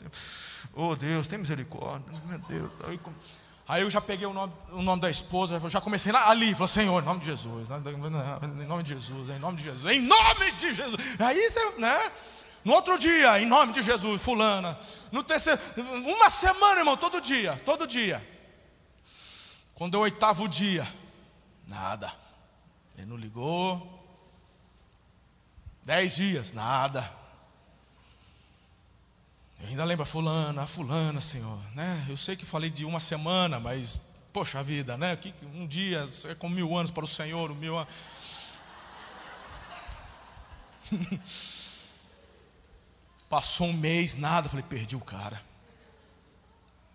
[0.74, 2.70] oh Deus, tem misericórdia, meu Deus.
[2.86, 3.00] Aí,
[3.66, 7.02] aí eu já peguei o nome, o nome da esposa, já comecei ali, falei, Senhor,
[7.02, 10.72] em nome de Jesus, em nome de Jesus, em nome de Jesus, em nome de
[10.72, 11.20] Jesus.
[11.20, 12.12] Aí você, né?
[12.68, 14.78] No outro dia, em nome de Jesus, fulana.
[15.10, 15.58] No terceiro,
[16.04, 18.22] uma semana, irmão, todo dia, todo dia.
[19.72, 20.86] Quando é o oitavo dia,
[21.66, 22.12] nada.
[22.94, 24.04] Ele não ligou.
[25.82, 27.10] Dez dias, nada.
[29.62, 32.04] Eu ainda lembro a fulana, a fulana, Senhor, né?
[32.06, 33.98] Eu sei que falei de uma semana, mas,
[34.30, 35.18] poxa vida, né?
[35.54, 37.88] Um dia é com mil anos para o Senhor, mil anos.
[43.28, 45.42] Passou um mês, nada, falei, perdi o cara.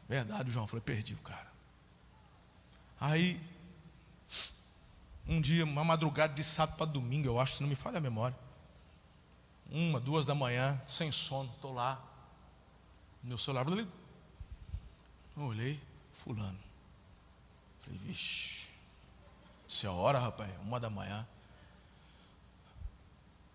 [0.09, 1.51] Verdade, João, falei, perdi o cara.
[2.99, 3.39] Aí,
[5.27, 8.01] um dia, uma madrugada de sábado para domingo, eu acho, se não me falha a
[8.01, 8.37] memória.
[9.69, 12.01] Uma, duas da manhã, sem sono, estou lá.
[13.21, 15.79] Meu celular, eu olhei,
[16.13, 16.59] fulano.
[17.81, 18.67] Falei, vixe,
[19.67, 21.27] se é hora, rapaz, uma da manhã.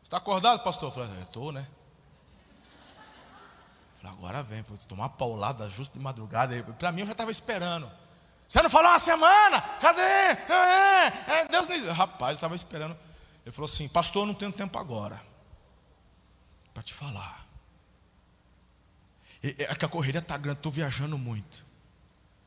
[0.02, 0.92] Está acordado, pastor?
[0.92, 1.68] Falei, estou, né?
[4.00, 6.62] Falei, agora vem, para tomar paulada justo de madrugada.
[6.78, 7.90] Para mim, eu já estava esperando.
[8.46, 9.60] Você não falou uma semana?
[9.80, 10.00] Cadê?
[10.00, 11.86] É, é, Deus nem...
[11.88, 12.96] Rapaz, eu estava esperando.
[13.44, 15.20] Ele falou assim: Pastor, não tenho tempo agora
[16.72, 17.46] para te falar.
[19.42, 21.64] É que a correria está grande, estou viajando muito.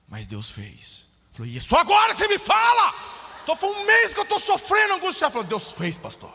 [0.08, 1.08] Mas Deus fez.
[1.32, 2.94] Falou, e é só agora você me fala?
[3.40, 5.30] Estou foi um mês que eu estou sofrendo angústia.
[5.30, 6.34] Falou, Deus fez, pastor.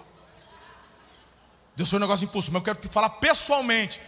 [1.75, 4.01] Deus foi um negócio impulso, mas eu quero te falar pessoalmente.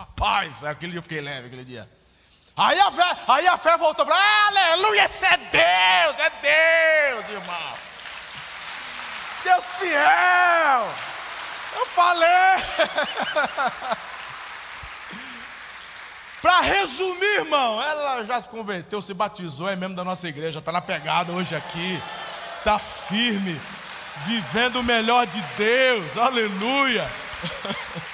[0.00, 1.86] Rapaz, aquele dia eu fiquei leve, aquele dia.
[2.56, 7.74] Aí a fé, aí a fé voltou para, aleluia, esse é Deus, é Deus, irmão.
[9.44, 10.88] Deus fiel.
[11.76, 12.28] Eu falei.
[16.40, 20.72] Para resumir, irmão, ela já se converteu, se batizou, é mesmo da nossa igreja, está
[20.72, 22.02] na pegada hoje aqui,
[22.56, 23.60] está firme,
[24.24, 27.06] vivendo o melhor de Deus, aleluia.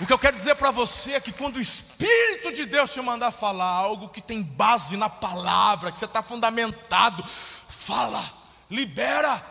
[0.00, 3.00] O que eu quero dizer para você é que quando o Espírito de Deus te
[3.00, 8.24] mandar falar algo que tem base na palavra, que você está fundamentado, fala,
[8.70, 9.42] libera.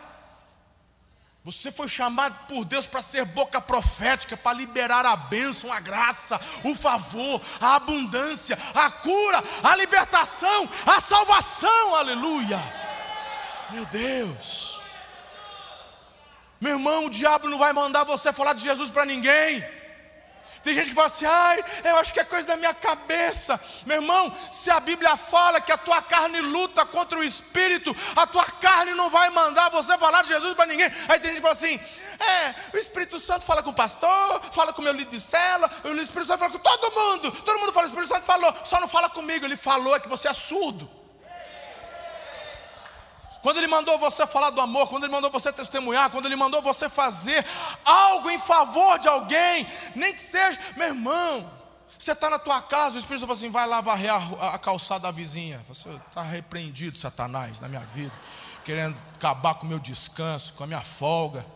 [1.44, 6.40] Você foi chamado por Deus para ser boca profética, para liberar a bênção, a graça,
[6.64, 12.58] o favor, a abundância, a cura, a libertação, a salvação, aleluia.
[13.70, 14.80] Meu Deus,
[16.60, 19.77] meu irmão, o diabo não vai mandar você falar de Jesus para ninguém.
[20.62, 23.60] Tem gente que fala assim, ai, eu acho que é coisa da minha cabeça.
[23.86, 28.26] Meu irmão, se a Bíblia fala que a tua carne luta contra o Espírito, a
[28.26, 30.90] tua carne não vai mandar você falar de Jesus para ninguém.
[31.08, 31.80] Aí tem gente que fala assim,
[32.20, 35.70] é, o Espírito Santo fala com o pastor, fala com o meu líder de cela,
[35.84, 37.32] o Espírito Santo fala com todo mundo.
[37.42, 39.44] Todo mundo fala, o Espírito Santo falou, só não fala comigo.
[39.44, 40.98] Ele falou é que você é surdo.
[43.48, 46.60] Quando Ele mandou você falar do amor, quando Ele mandou você testemunhar, quando Ele mandou
[46.60, 47.46] você fazer
[47.82, 51.50] algo em favor de alguém, nem que seja, meu irmão,
[51.98, 55.04] você está na tua casa, o Espírito fala assim: vai lá varrer a, a calçada
[55.04, 55.64] da vizinha.
[55.66, 58.12] Você está repreendido, Satanás, na minha vida,
[58.66, 61.46] querendo acabar com o meu descanso, com a minha folga.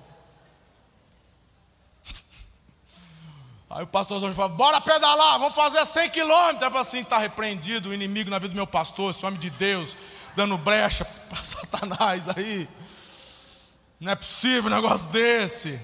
[3.68, 6.62] Aí o pastor hoje fala: bora pedalar, vamos fazer 100 quilômetros.
[6.62, 9.50] Ele fala assim: está repreendido o inimigo na vida do meu pastor, esse homem de
[9.50, 9.94] Deus
[10.34, 12.68] dando brecha para Satanás aí.
[14.00, 15.78] Não é possível um negócio desse.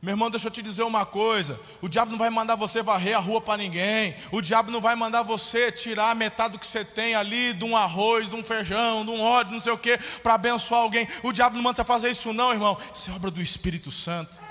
[0.00, 3.16] Meu irmão, deixa eu te dizer uma coisa: o diabo não vai mandar você varrer
[3.16, 6.84] a rua para ninguém, o diabo não vai mandar você tirar metade do que você
[6.84, 9.98] tem ali, de um arroz, de um feijão, de um óleo, não sei o que,
[10.22, 11.06] para abençoar alguém.
[11.22, 12.78] O diabo não manda você fazer isso, não, irmão.
[12.94, 14.47] Isso é obra do Espírito Santo.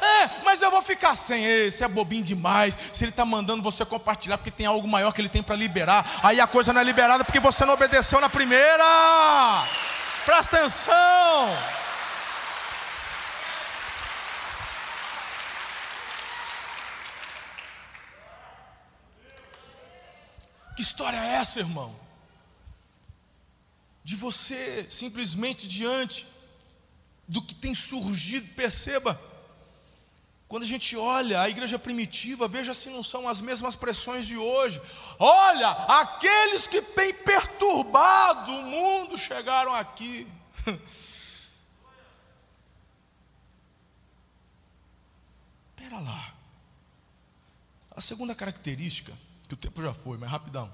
[0.00, 2.76] É, mas eu vou ficar sem esse, é bobinho demais.
[2.92, 6.04] Se ele está mandando você compartilhar, porque tem algo maior que ele tem para liberar.
[6.22, 8.84] Aí a coisa não é liberada porque você não obedeceu na primeira.
[10.24, 11.56] Presta atenção.
[20.76, 21.94] Que história é essa, irmão?
[24.02, 26.26] De você simplesmente diante
[27.28, 29.20] do que tem surgido, perceba,
[30.50, 34.36] quando a gente olha a igreja primitiva, veja se não são as mesmas pressões de
[34.36, 34.82] hoje.
[35.16, 40.26] Olha, aqueles que têm perturbado o mundo chegaram aqui.
[45.70, 46.34] Espera lá.
[47.92, 49.12] A segunda característica,
[49.46, 50.68] que o tempo já foi, mas rapidão,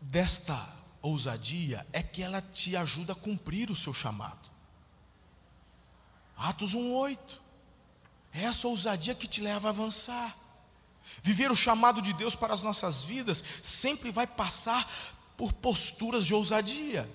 [0.00, 0.58] desta
[1.00, 4.50] ousadia é que ela te ajuda a cumprir o seu chamado.
[6.36, 7.49] Atos 1:8.
[8.32, 10.36] É essa ousadia que te leva a avançar.
[11.22, 14.88] Viver o chamado de Deus para as nossas vidas sempre vai passar
[15.36, 17.08] por posturas de ousadia.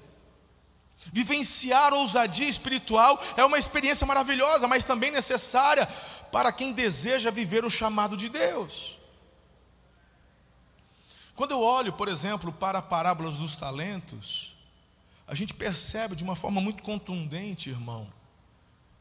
[1.14, 5.86] Vivenciar ousadia espiritual é uma experiência maravilhosa, mas também necessária
[6.32, 9.00] para quem deseja viver o chamado de Deus.
[11.36, 14.56] Quando eu olho, por exemplo, para parábolas dos talentos,
[15.28, 18.12] a gente percebe de uma forma muito contundente, irmão,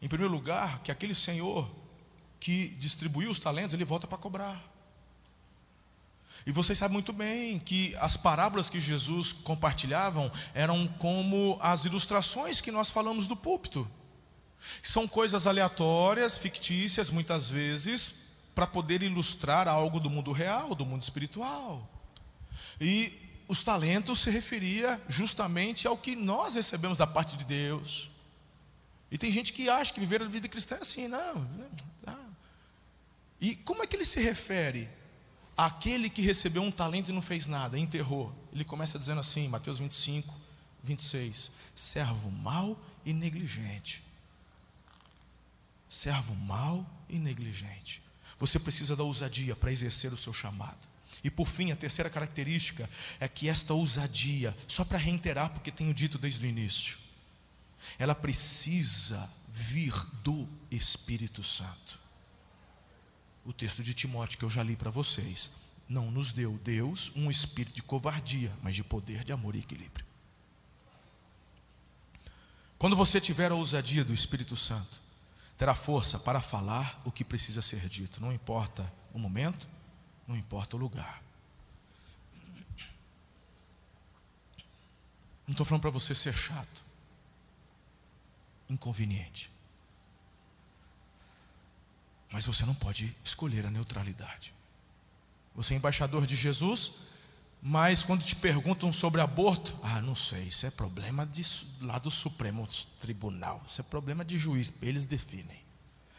[0.02, 1.70] em primeiro lugar, que aquele Senhor
[2.44, 4.62] que distribuiu os talentos, ele volta para cobrar.
[6.44, 12.60] E vocês sabem muito bem que as parábolas que Jesus compartilhavam eram como as ilustrações
[12.60, 13.90] que nós falamos do púlpito.
[14.82, 21.02] São coisas aleatórias, fictícias, muitas vezes, para poder ilustrar algo do mundo real, do mundo
[21.02, 21.88] espiritual.
[22.78, 23.10] E
[23.48, 28.10] os talentos se referia justamente ao que nós recebemos da parte de Deus.
[29.10, 31.93] E tem gente que acha que viver a vida cristã é assim, não, não.
[33.40, 34.88] E como é que ele se refere
[35.56, 38.34] àquele que recebeu um talento e não fez nada, enterrou?
[38.52, 40.34] Ele começa dizendo assim, Mateus 25,
[40.82, 44.02] 26, servo mau e negligente.
[45.88, 48.02] Servo mau e negligente.
[48.38, 50.94] Você precisa da ousadia para exercer o seu chamado.
[51.22, 55.94] E por fim, a terceira característica é que esta ousadia, só para reiterar, porque tenho
[55.94, 56.98] dito desde o início,
[57.98, 62.03] ela precisa vir do Espírito Santo.
[63.44, 65.50] O texto de Timóteo que eu já li para vocês,
[65.88, 70.04] não nos deu Deus um espírito de covardia, mas de poder, de amor e equilíbrio.
[72.78, 75.00] Quando você tiver a ousadia do Espírito Santo,
[75.56, 79.68] terá força para falar o que precisa ser dito, não importa o momento,
[80.26, 81.22] não importa o lugar.
[85.46, 86.84] Não estou falando para você ser chato,
[88.68, 89.53] inconveniente.
[92.34, 94.52] Mas você não pode escolher a neutralidade.
[95.54, 96.94] Você é embaixador de Jesus,
[97.62, 101.46] mas quando te perguntam sobre aborto, ah, não sei, isso é problema de,
[101.80, 102.66] lá do Supremo
[103.00, 105.62] Tribunal, isso é problema de juiz, eles definem.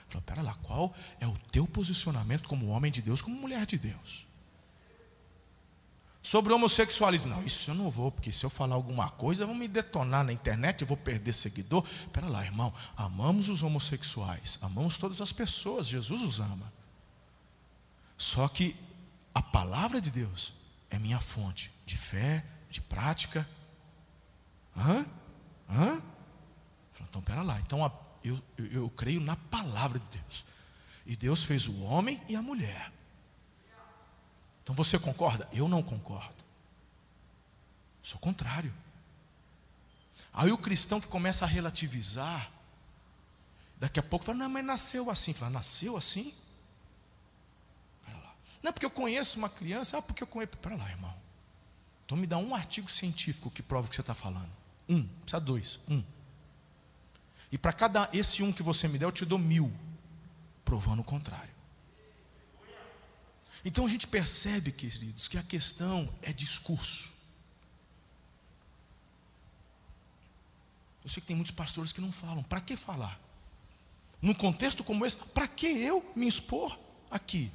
[0.07, 3.77] Falou, pera lá, qual é o teu posicionamento como homem de Deus, como mulher de
[3.77, 4.25] Deus?
[6.25, 9.67] Sobre homossexualismo, não, isso eu não vou, porque se eu falar alguma coisa, vão me
[9.67, 11.85] detonar na internet, eu vou perder seguidor.
[12.11, 16.73] Pera lá, irmão, amamos os homossexuais, amamos todas as pessoas, Jesus os ama.
[18.17, 18.75] Só que
[19.35, 20.53] a palavra de Deus
[20.89, 23.47] é minha fonte de fé, de prática.
[24.75, 25.05] Hã?
[25.69, 26.01] Hã?
[27.07, 27.79] Então, pera lá, então
[28.23, 30.43] eu, eu, eu creio na palavra de Deus.
[31.05, 32.94] E Deus fez o homem e a mulher.
[34.65, 35.47] Então você concorda?
[35.53, 36.33] Eu não concordo.
[38.01, 38.73] Sou contrário.
[40.33, 42.49] Aí o cristão que começa a relativizar,
[43.77, 45.33] daqui a pouco fala, não, mas nasceu assim.
[45.33, 46.33] Fala, nasceu assim?
[48.03, 48.33] Pera lá.
[48.63, 50.57] Não, porque eu conheço uma criança, ah, porque eu conheço.
[50.57, 51.13] Pera lá, irmão.
[52.03, 54.51] Então me dá um artigo científico que prova o que você está falando.
[54.89, 55.79] Um, precisa dois.
[55.87, 56.03] Um.
[57.51, 59.71] E para cada esse um que você me der, eu te dou mil,
[60.63, 61.54] provando o contrário.
[63.65, 67.11] Então a gente percebe, queridos, que a questão é discurso.
[71.03, 72.43] Eu sei que tem muitos pastores que não falam.
[72.43, 73.19] Para que falar?
[74.21, 76.77] Num contexto como esse, para que eu me expor
[77.09, 77.51] aqui?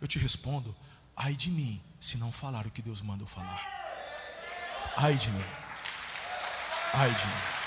[0.00, 0.74] Eu te respondo:
[1.16, 3.62] ai de mim, se não falar o que Deus manda eu falar.
[4.96, 5.44] Ai de mim.
[6.92, 7.63] Ai de mim.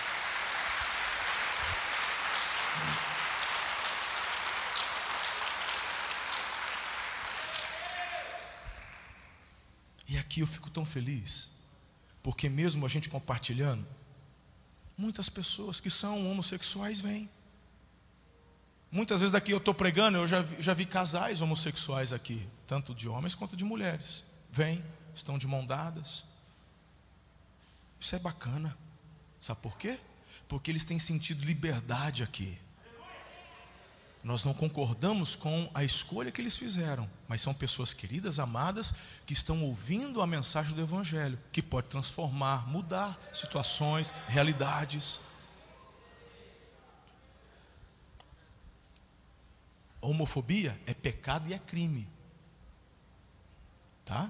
[10.40, 11.50] Eu fico tão feliz,
[12.22, 13.86] porque mesmo a gente compartilhando,
[14.98, 17.30] muitas pessoas que são homossexuais vêm.
[18.92, 22.96] Muitas vezes daqui eu estou pregando, eu já vi, já vi casais homossexuais aqui, tanto
[22.96, 24.24] de homens quanto de mulheres.
[24.52, 24.84] Vêm,
[25.14, 26.24] estão de mão dadas.
[28.00, 28.78] Isso é bacana.
[29.42, 30.00] Sabe por quê?
[30.48, 32.58] Porque eles têm sentido liberdade aqui.
[34.28, 38.93] Nós não concordamos com a escolha que eles fizeram, mas são pessoas queridas, amadas,
[39.25, 45.21] que estão ouvindo a mensagem do Evangelho, que pode transformar, mudar situações, realidades.
[50.01, 52.05] A homofobia é pecado e é crime.
[54.03, 54.30] Tá?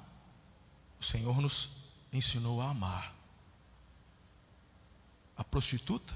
[0.99, 1.71] O Senhor nos
[2.13, 3.15] ensinou a amar.
[5.35, 6.13] A prostituta,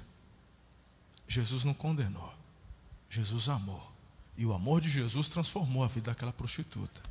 [1.28, 2.41] Jesus não condenou.
[3.12, 3.92] Jesus amou.
[4.38, 7.02] E o amor de Jesus transformou a vida daquela prostituta.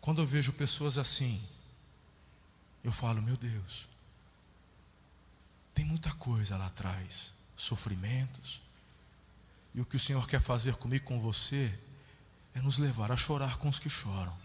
[0.00, 1.46] Quando eu vejo pessoas assim,
[2.82, 3.86] eu falo, meu Deus,
[5.74, 8.62] tem muita coisa lá atrás, sofrimentos.
[9.74, 11.78] E o que o Senhor quer fazer comigo, com você,
[12.54, 14.36] é nos levar a chorar com os que choram,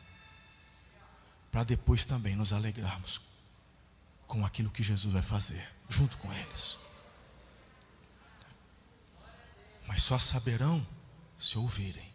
[1.49, 3.22] para depois também nos alegrarmos
[4.28, 6.78] com aquilo que Jesus vai fazer, junto com eles
[9.88, 10.86] mas só saberão
[11.38, 12.11] se ouvirem.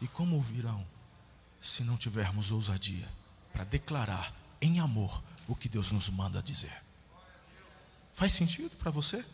[0.00, 0.86] E como ouvirão
[1.60, 3.08] se não tivermos ousadia
[3.52, 6.82] para declarar em amor o que Deus nos manda dizer?
[8.14, 9.24] Faz sentido para você?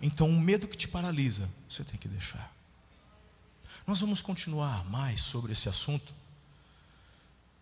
[0.00, 2.52] Então o medo que te paralisa, você tem que deixar.
[3.86, 6.12] Nós vamos continuar mais sobre esse assunto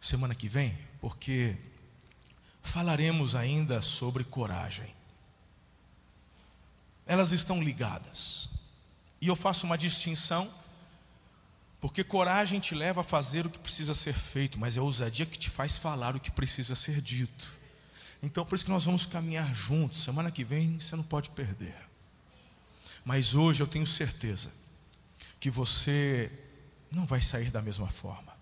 [0.00, 1.56] semana que vem, porque
[2.62, 4.92] falaremos ainda sobre coragem.
[7.06, 8.48] Elas estão ligadas.
[9.20, 10.52] E eu faço uma distinção,
[11.80, 15.26] porque coragem te leva a fazer o que precisa ser feito, mas é a ousadia
[15.26, 17.62] que te faz falar o que precisa ser dito.
[18.22, 20.04] Então, por isso que nós vamos caminhar juntos.
[20.04, 21.76] Semana que vem você não pode perder.
[23.04, 24.52] Mas hoje eu tenho certeza
[25.40, 26.30] que você
[26.90, 28.32] não vai sair da mesma forma.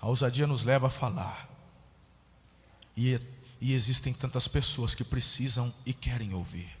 [0.00, 1.48] A ousadia nos leva a falar.
[2.96, 3.18] E,
[3.60, 6.77] e existem tantas pessoas que precisam e querem ouvir.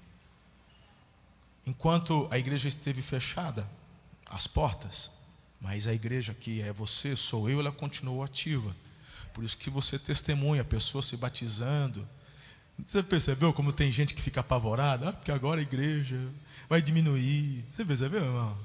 [1.68, 3.68] Enquanto a igreja esteve fechada,
[4.30, 5.10] as portas,
[5.60, 8.74] mas a igreja que é você, sou eu, ela continuou ativa.
[9.34, 12.08] Por isso que você testemunha pessoas se batizando,
[12.82, 15.10] você percebeu como tem gente que fica apavorada?
[15.10, 16.18] Ah, porque agora a igreja
[16.70, 17.66] vai diminuir.
[17.70, 18.56] Você percebeu, irmão?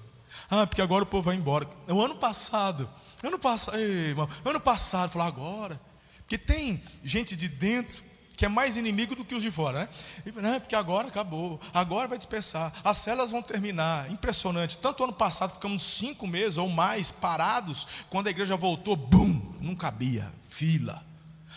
[0.49, 1.67] Ah, porque agora o povo vai embora.
[1.89, 2.89] O ano passado,
[3.21, 5.81] ano passado, irmão, ano passado, falou agora.
[6.19, 8.01] Porque tem gente de dentro
[8.35, 9.89] que é mais inimigo do que os de fora, né?
[10.25, 14.11] E, não, porque agora acabou, agora vai dispersar, as celas vão terminar.
[14.11, 14.77] Impressionante.
[14.77, 19.75] Tanto ano passado ficamos cinco meses ou mais parados, quando a igreja voltou, bum, não
[19.75, 21.03] cabia, fila.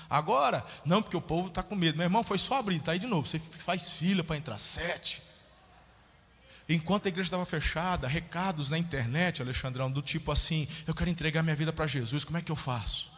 [0.09, 1.99] Agora, não, porque o povo está com medo.
[1.99, 3.27] Meu irmão, foi só abrir, está aí de novo.
[3.27, 5.23] Você faz fila para entrar, sete.
[6.69, 11.43] Enquanto a igreja estava fechada, recados na internet, Alexandrão, do tipo assim: eu quero entregar
[11.43, 13.16] minha vida para Jesus, como é que eu faço?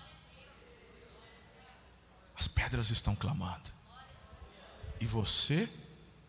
[2.38, 3.70] As pedras estão clamando.
[5.00, 5.68] E você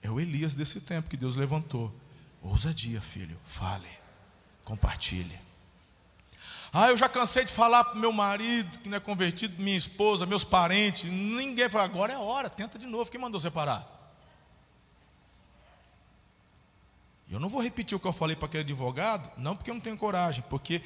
[0.01, 1.93] é o Elias desse tempo que Deus levantou.
[2.41, 3.89] Ousadia, filho, fale,
[4.63, 5.39] compartilhe.
[6.71, 10.25] Ah, eu já cansei de falar para meu marido que não é convertido, minha esposa,
[10.25, 11.03] meus parentes.
[11.05, 13.09] Ninguém fala, agora é hora, tenta de novo.
[13.09, 13.87] Quem mandou separar?
[17.29, 19.81] Eu não vou repetir o que eu falei para aquele advogado, não porque eu não
[19.81, 20.81] tenho coragem, porque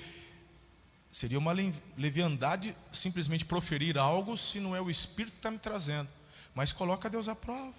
[1.14, 1.53] seria uma
[1.95, 6.09] leviandade simplesmente proferir algo se não é o Espírito que está me trazendo.
[6.55, 7.74] Mas coloca Deus à prova.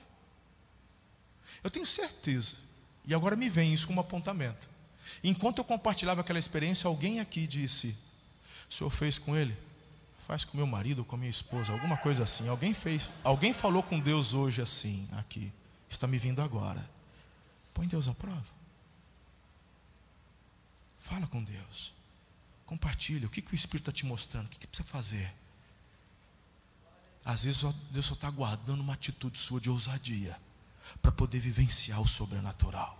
[1.62, 2.57] Eu tenho certeza,
[3.05, 4.70] e agora me vem isso como apontamento.
[5.22, 7.97] Enquanto eu compartilhava aquela experiência, alguém aqui disse:
[8.70, 9.55] O senhor fez com ele?
[10.28, 12.49] Faz com meu marido com minha esposa, alguma coisa assim.
[12.49, 15.53] Alguém fez, alguém falou com Deus hoje assim, aqui.
[15.91, 16.89] Está me vindo agora.
[17.74, 18.47] Põe Deus à prova.
[21.01, 21.93] Fala com Deus.
[22.67, 23.27] Compartilha.
[23.27, 24.47] O que, que o Espírito está te mostrando?
[24.47, 25.33] O que, que precisa fazer?
[27.25, 30.39] Às vezes Deus só está guardando uma atitude sua de ousadia
[31.01, 32.99] para poder vivenciar o sobrenatural.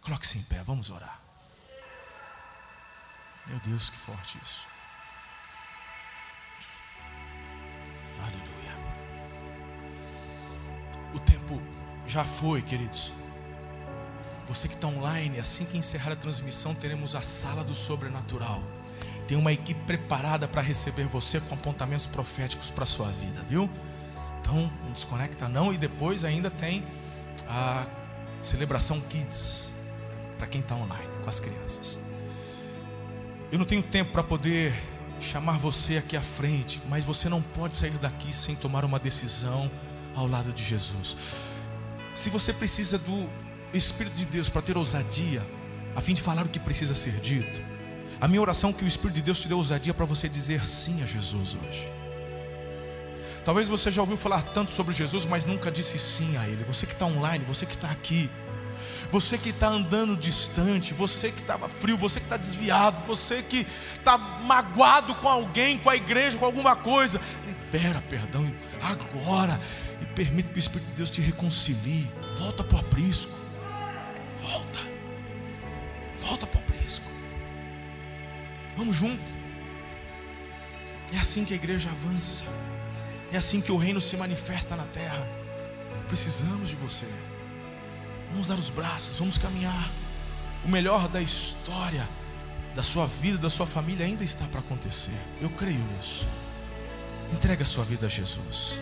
[0.00, 1.20] Coloque-se em pé, vamos orar.
[3.46, 4.66] Meu Deus, que forte isso.
[8.18, 8.72] Aleluia.
[11.14, 11.60] O tempo
[12.06, 13.12] já foi, queridos.
[14.48, 18.62] Você que está online, assim que encerrar a transmissão, teremos a sala do sobrenatural.
[19.26, 23.70] Tem uma equipe preparada para receber você com apontamentos proféticos para a sua vida, viu?
[24.40, 25.72] Então, não desconecta não.
[25.72, 26.84] E depois ainda tem
[27.48, 27.86] a
[28.42, 29.72] celebração Kids
[30.36, 31.98] para quem está online, com as crianças.
[33.50, 34.74] Eu não tenho tempo para poder
[35.20, 39.70] chamar você aqui à frente, mas você não pode sair daqui sem tomar uma decisão
[40.14, 41.16] ao lado de Jesus.
[42.14, 43.28] Se você precisa do
[43.76, 45.42] Espírito de Deus para ter ousadia,
[45.94, 47.62] a fim de falar o que precisa ser dito,
[48.20, 50.64] a minha oração é que o Espírito de Deus te dê ousadia para você dizer
[50.64, 51.88] sim a Jesus hoje.
[53.44, 56.64] Talvez você já ouviu falar tanto sobre Jesus, mas nunca disse sim a Ele.
[56.64, 58.30] Você que está online, você que está aqui,
[59.10, 63.66] você que está andando distante, você que estava frio, você que está desviado, você que
[63.98, 68.50] está magoado com alguém, com a igreja, com alguma coisa, libera perdão
[68.82, 69.60] agora
[70.00, 72.10] e permite que o Espírito de Deus te reconcilie.
[72.38, 73.32] Volta para o aprisco,
[78.76, 79.22] Vamos junto.
[81.12, 82.44] É assim que a igreja avança,
[83.32, 85.28] é assim que o reino se manifesta na terra.
[86.08, 87.06] Precisamos de você.
[88.30, 89.92] Vamos dar os braços, vamos caminhar.
[90.64, 92.08] O melhor da história,
[92.74, 95.16] da sua vida, da sua família ainda está para acontecer.
[95.40, 96.26] Eu creio nisso.
[97.32, 98.78] Entrega a sua vida a Jesus.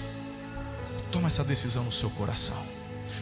[1.11, 2.72] Toma essa decisão no seu coração.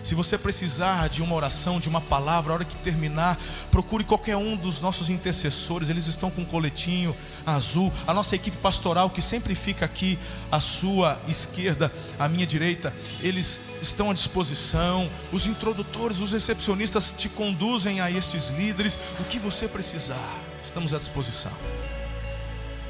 [0.03, 3.38] Se você precisar de uma oração, de uma palavra, a hora que terminar,
[3.70, 7.92] procure qualquer um dos nossos intercessores, eles estão com um coletinho azul.
[8.07, 10.18] A nossa equipe pastoral, que sempre fica aqui
[10.51, 15.11] à sua esquerda, à minha direita, eles estão à disposição.
[15.32, 18.98] Os introdutores, os recepcionistas te conduzem a estes líderes.
[19.18, 21.53] O que você precisar, estamos à disposição.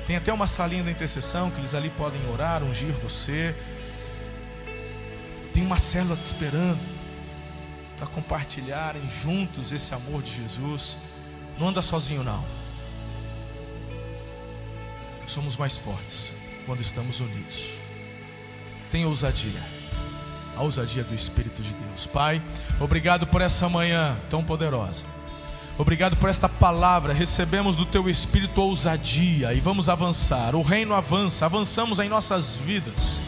[0.07, 3.55] Tem até uma salinha da intercessão que eles ali podem orar, ungir você.
[5.53, 7.00] Tem uma célula te esperando.
[8.01, 10.97] Para compartilharem juntos esse amor de Jesus.
[11.59, 12.43] Não anda sozinho, não.
[15.27, 16.33] Somos mais fortes
[16.65, 17.75] quando estamos unidos.
[18.91, 19.63] Tenha ousadia,
[20.57, 22.07] a ousadia do Espírito de Deus.
[22.07, 22.43] Pai,
[22.81, 25.05] obrigado por essa manhã tão poderosa.
[25.77, 27.13] Obrigado por esta palavra.
[27.13, 30.55] Recebemos do teu espírito ousadia e vamos avançar.
[30.55, 33.21] O reino avança, avançamos em nossas vidas,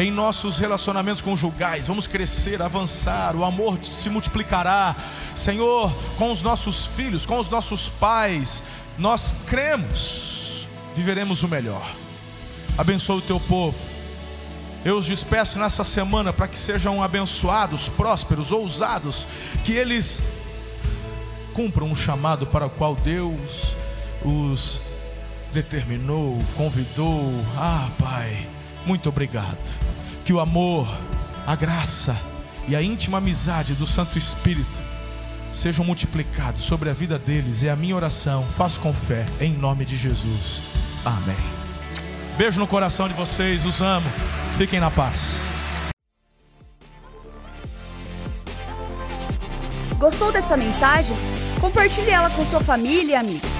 [0.00, 1.86] em nossos relacionamentos conjugais.
[1.86, 3.36] Vamos crescer, avançar.
[3.36, 4.96] O amor se multiplicará.
[5.36, 8.62] Senhor, com os nossos filhos, com os nossos pais,
[8.98, 11.86] nós cremos, viveremos o melhor.
[12.78, 13.78] Abençoa o teu povo.
[14.82, 19.26] Eu os despeço nessa semana para que sejam abençoados, prósperos, ousados,
[19.64, 20.20] que eles
[21.52, 23.76] cumpram um chamado para o qual Deus
[24.24, 24.80] os
[25.52, 27.20] determinou, convidou.
[27.58, 28.48] Ah, Pai,
[28.86, 29.78] muito obrigado.
[30.24, 30.88] Que o amor,
[31.46, 32.16] a graça
[32.68, 34.82] e a íntima amizade do Santo Espírito
[35.52, 37.62] sejam multiplicados sobre a vida deles.
[37.62, 38.44] É a minha oração.
[38.56, 40.62] Faço com fé, em nome de Jesus.
[41.04, 41.36] Amém.
[42.36, 44.08] Beijo no coração de vocês, os amo.
[44.56, 45.34] Fiquem na paz.
[49.98, 51.14] Gostou dessa mensagem?
[51.60, 53.59] Compartilhe ela com sua família e amigos.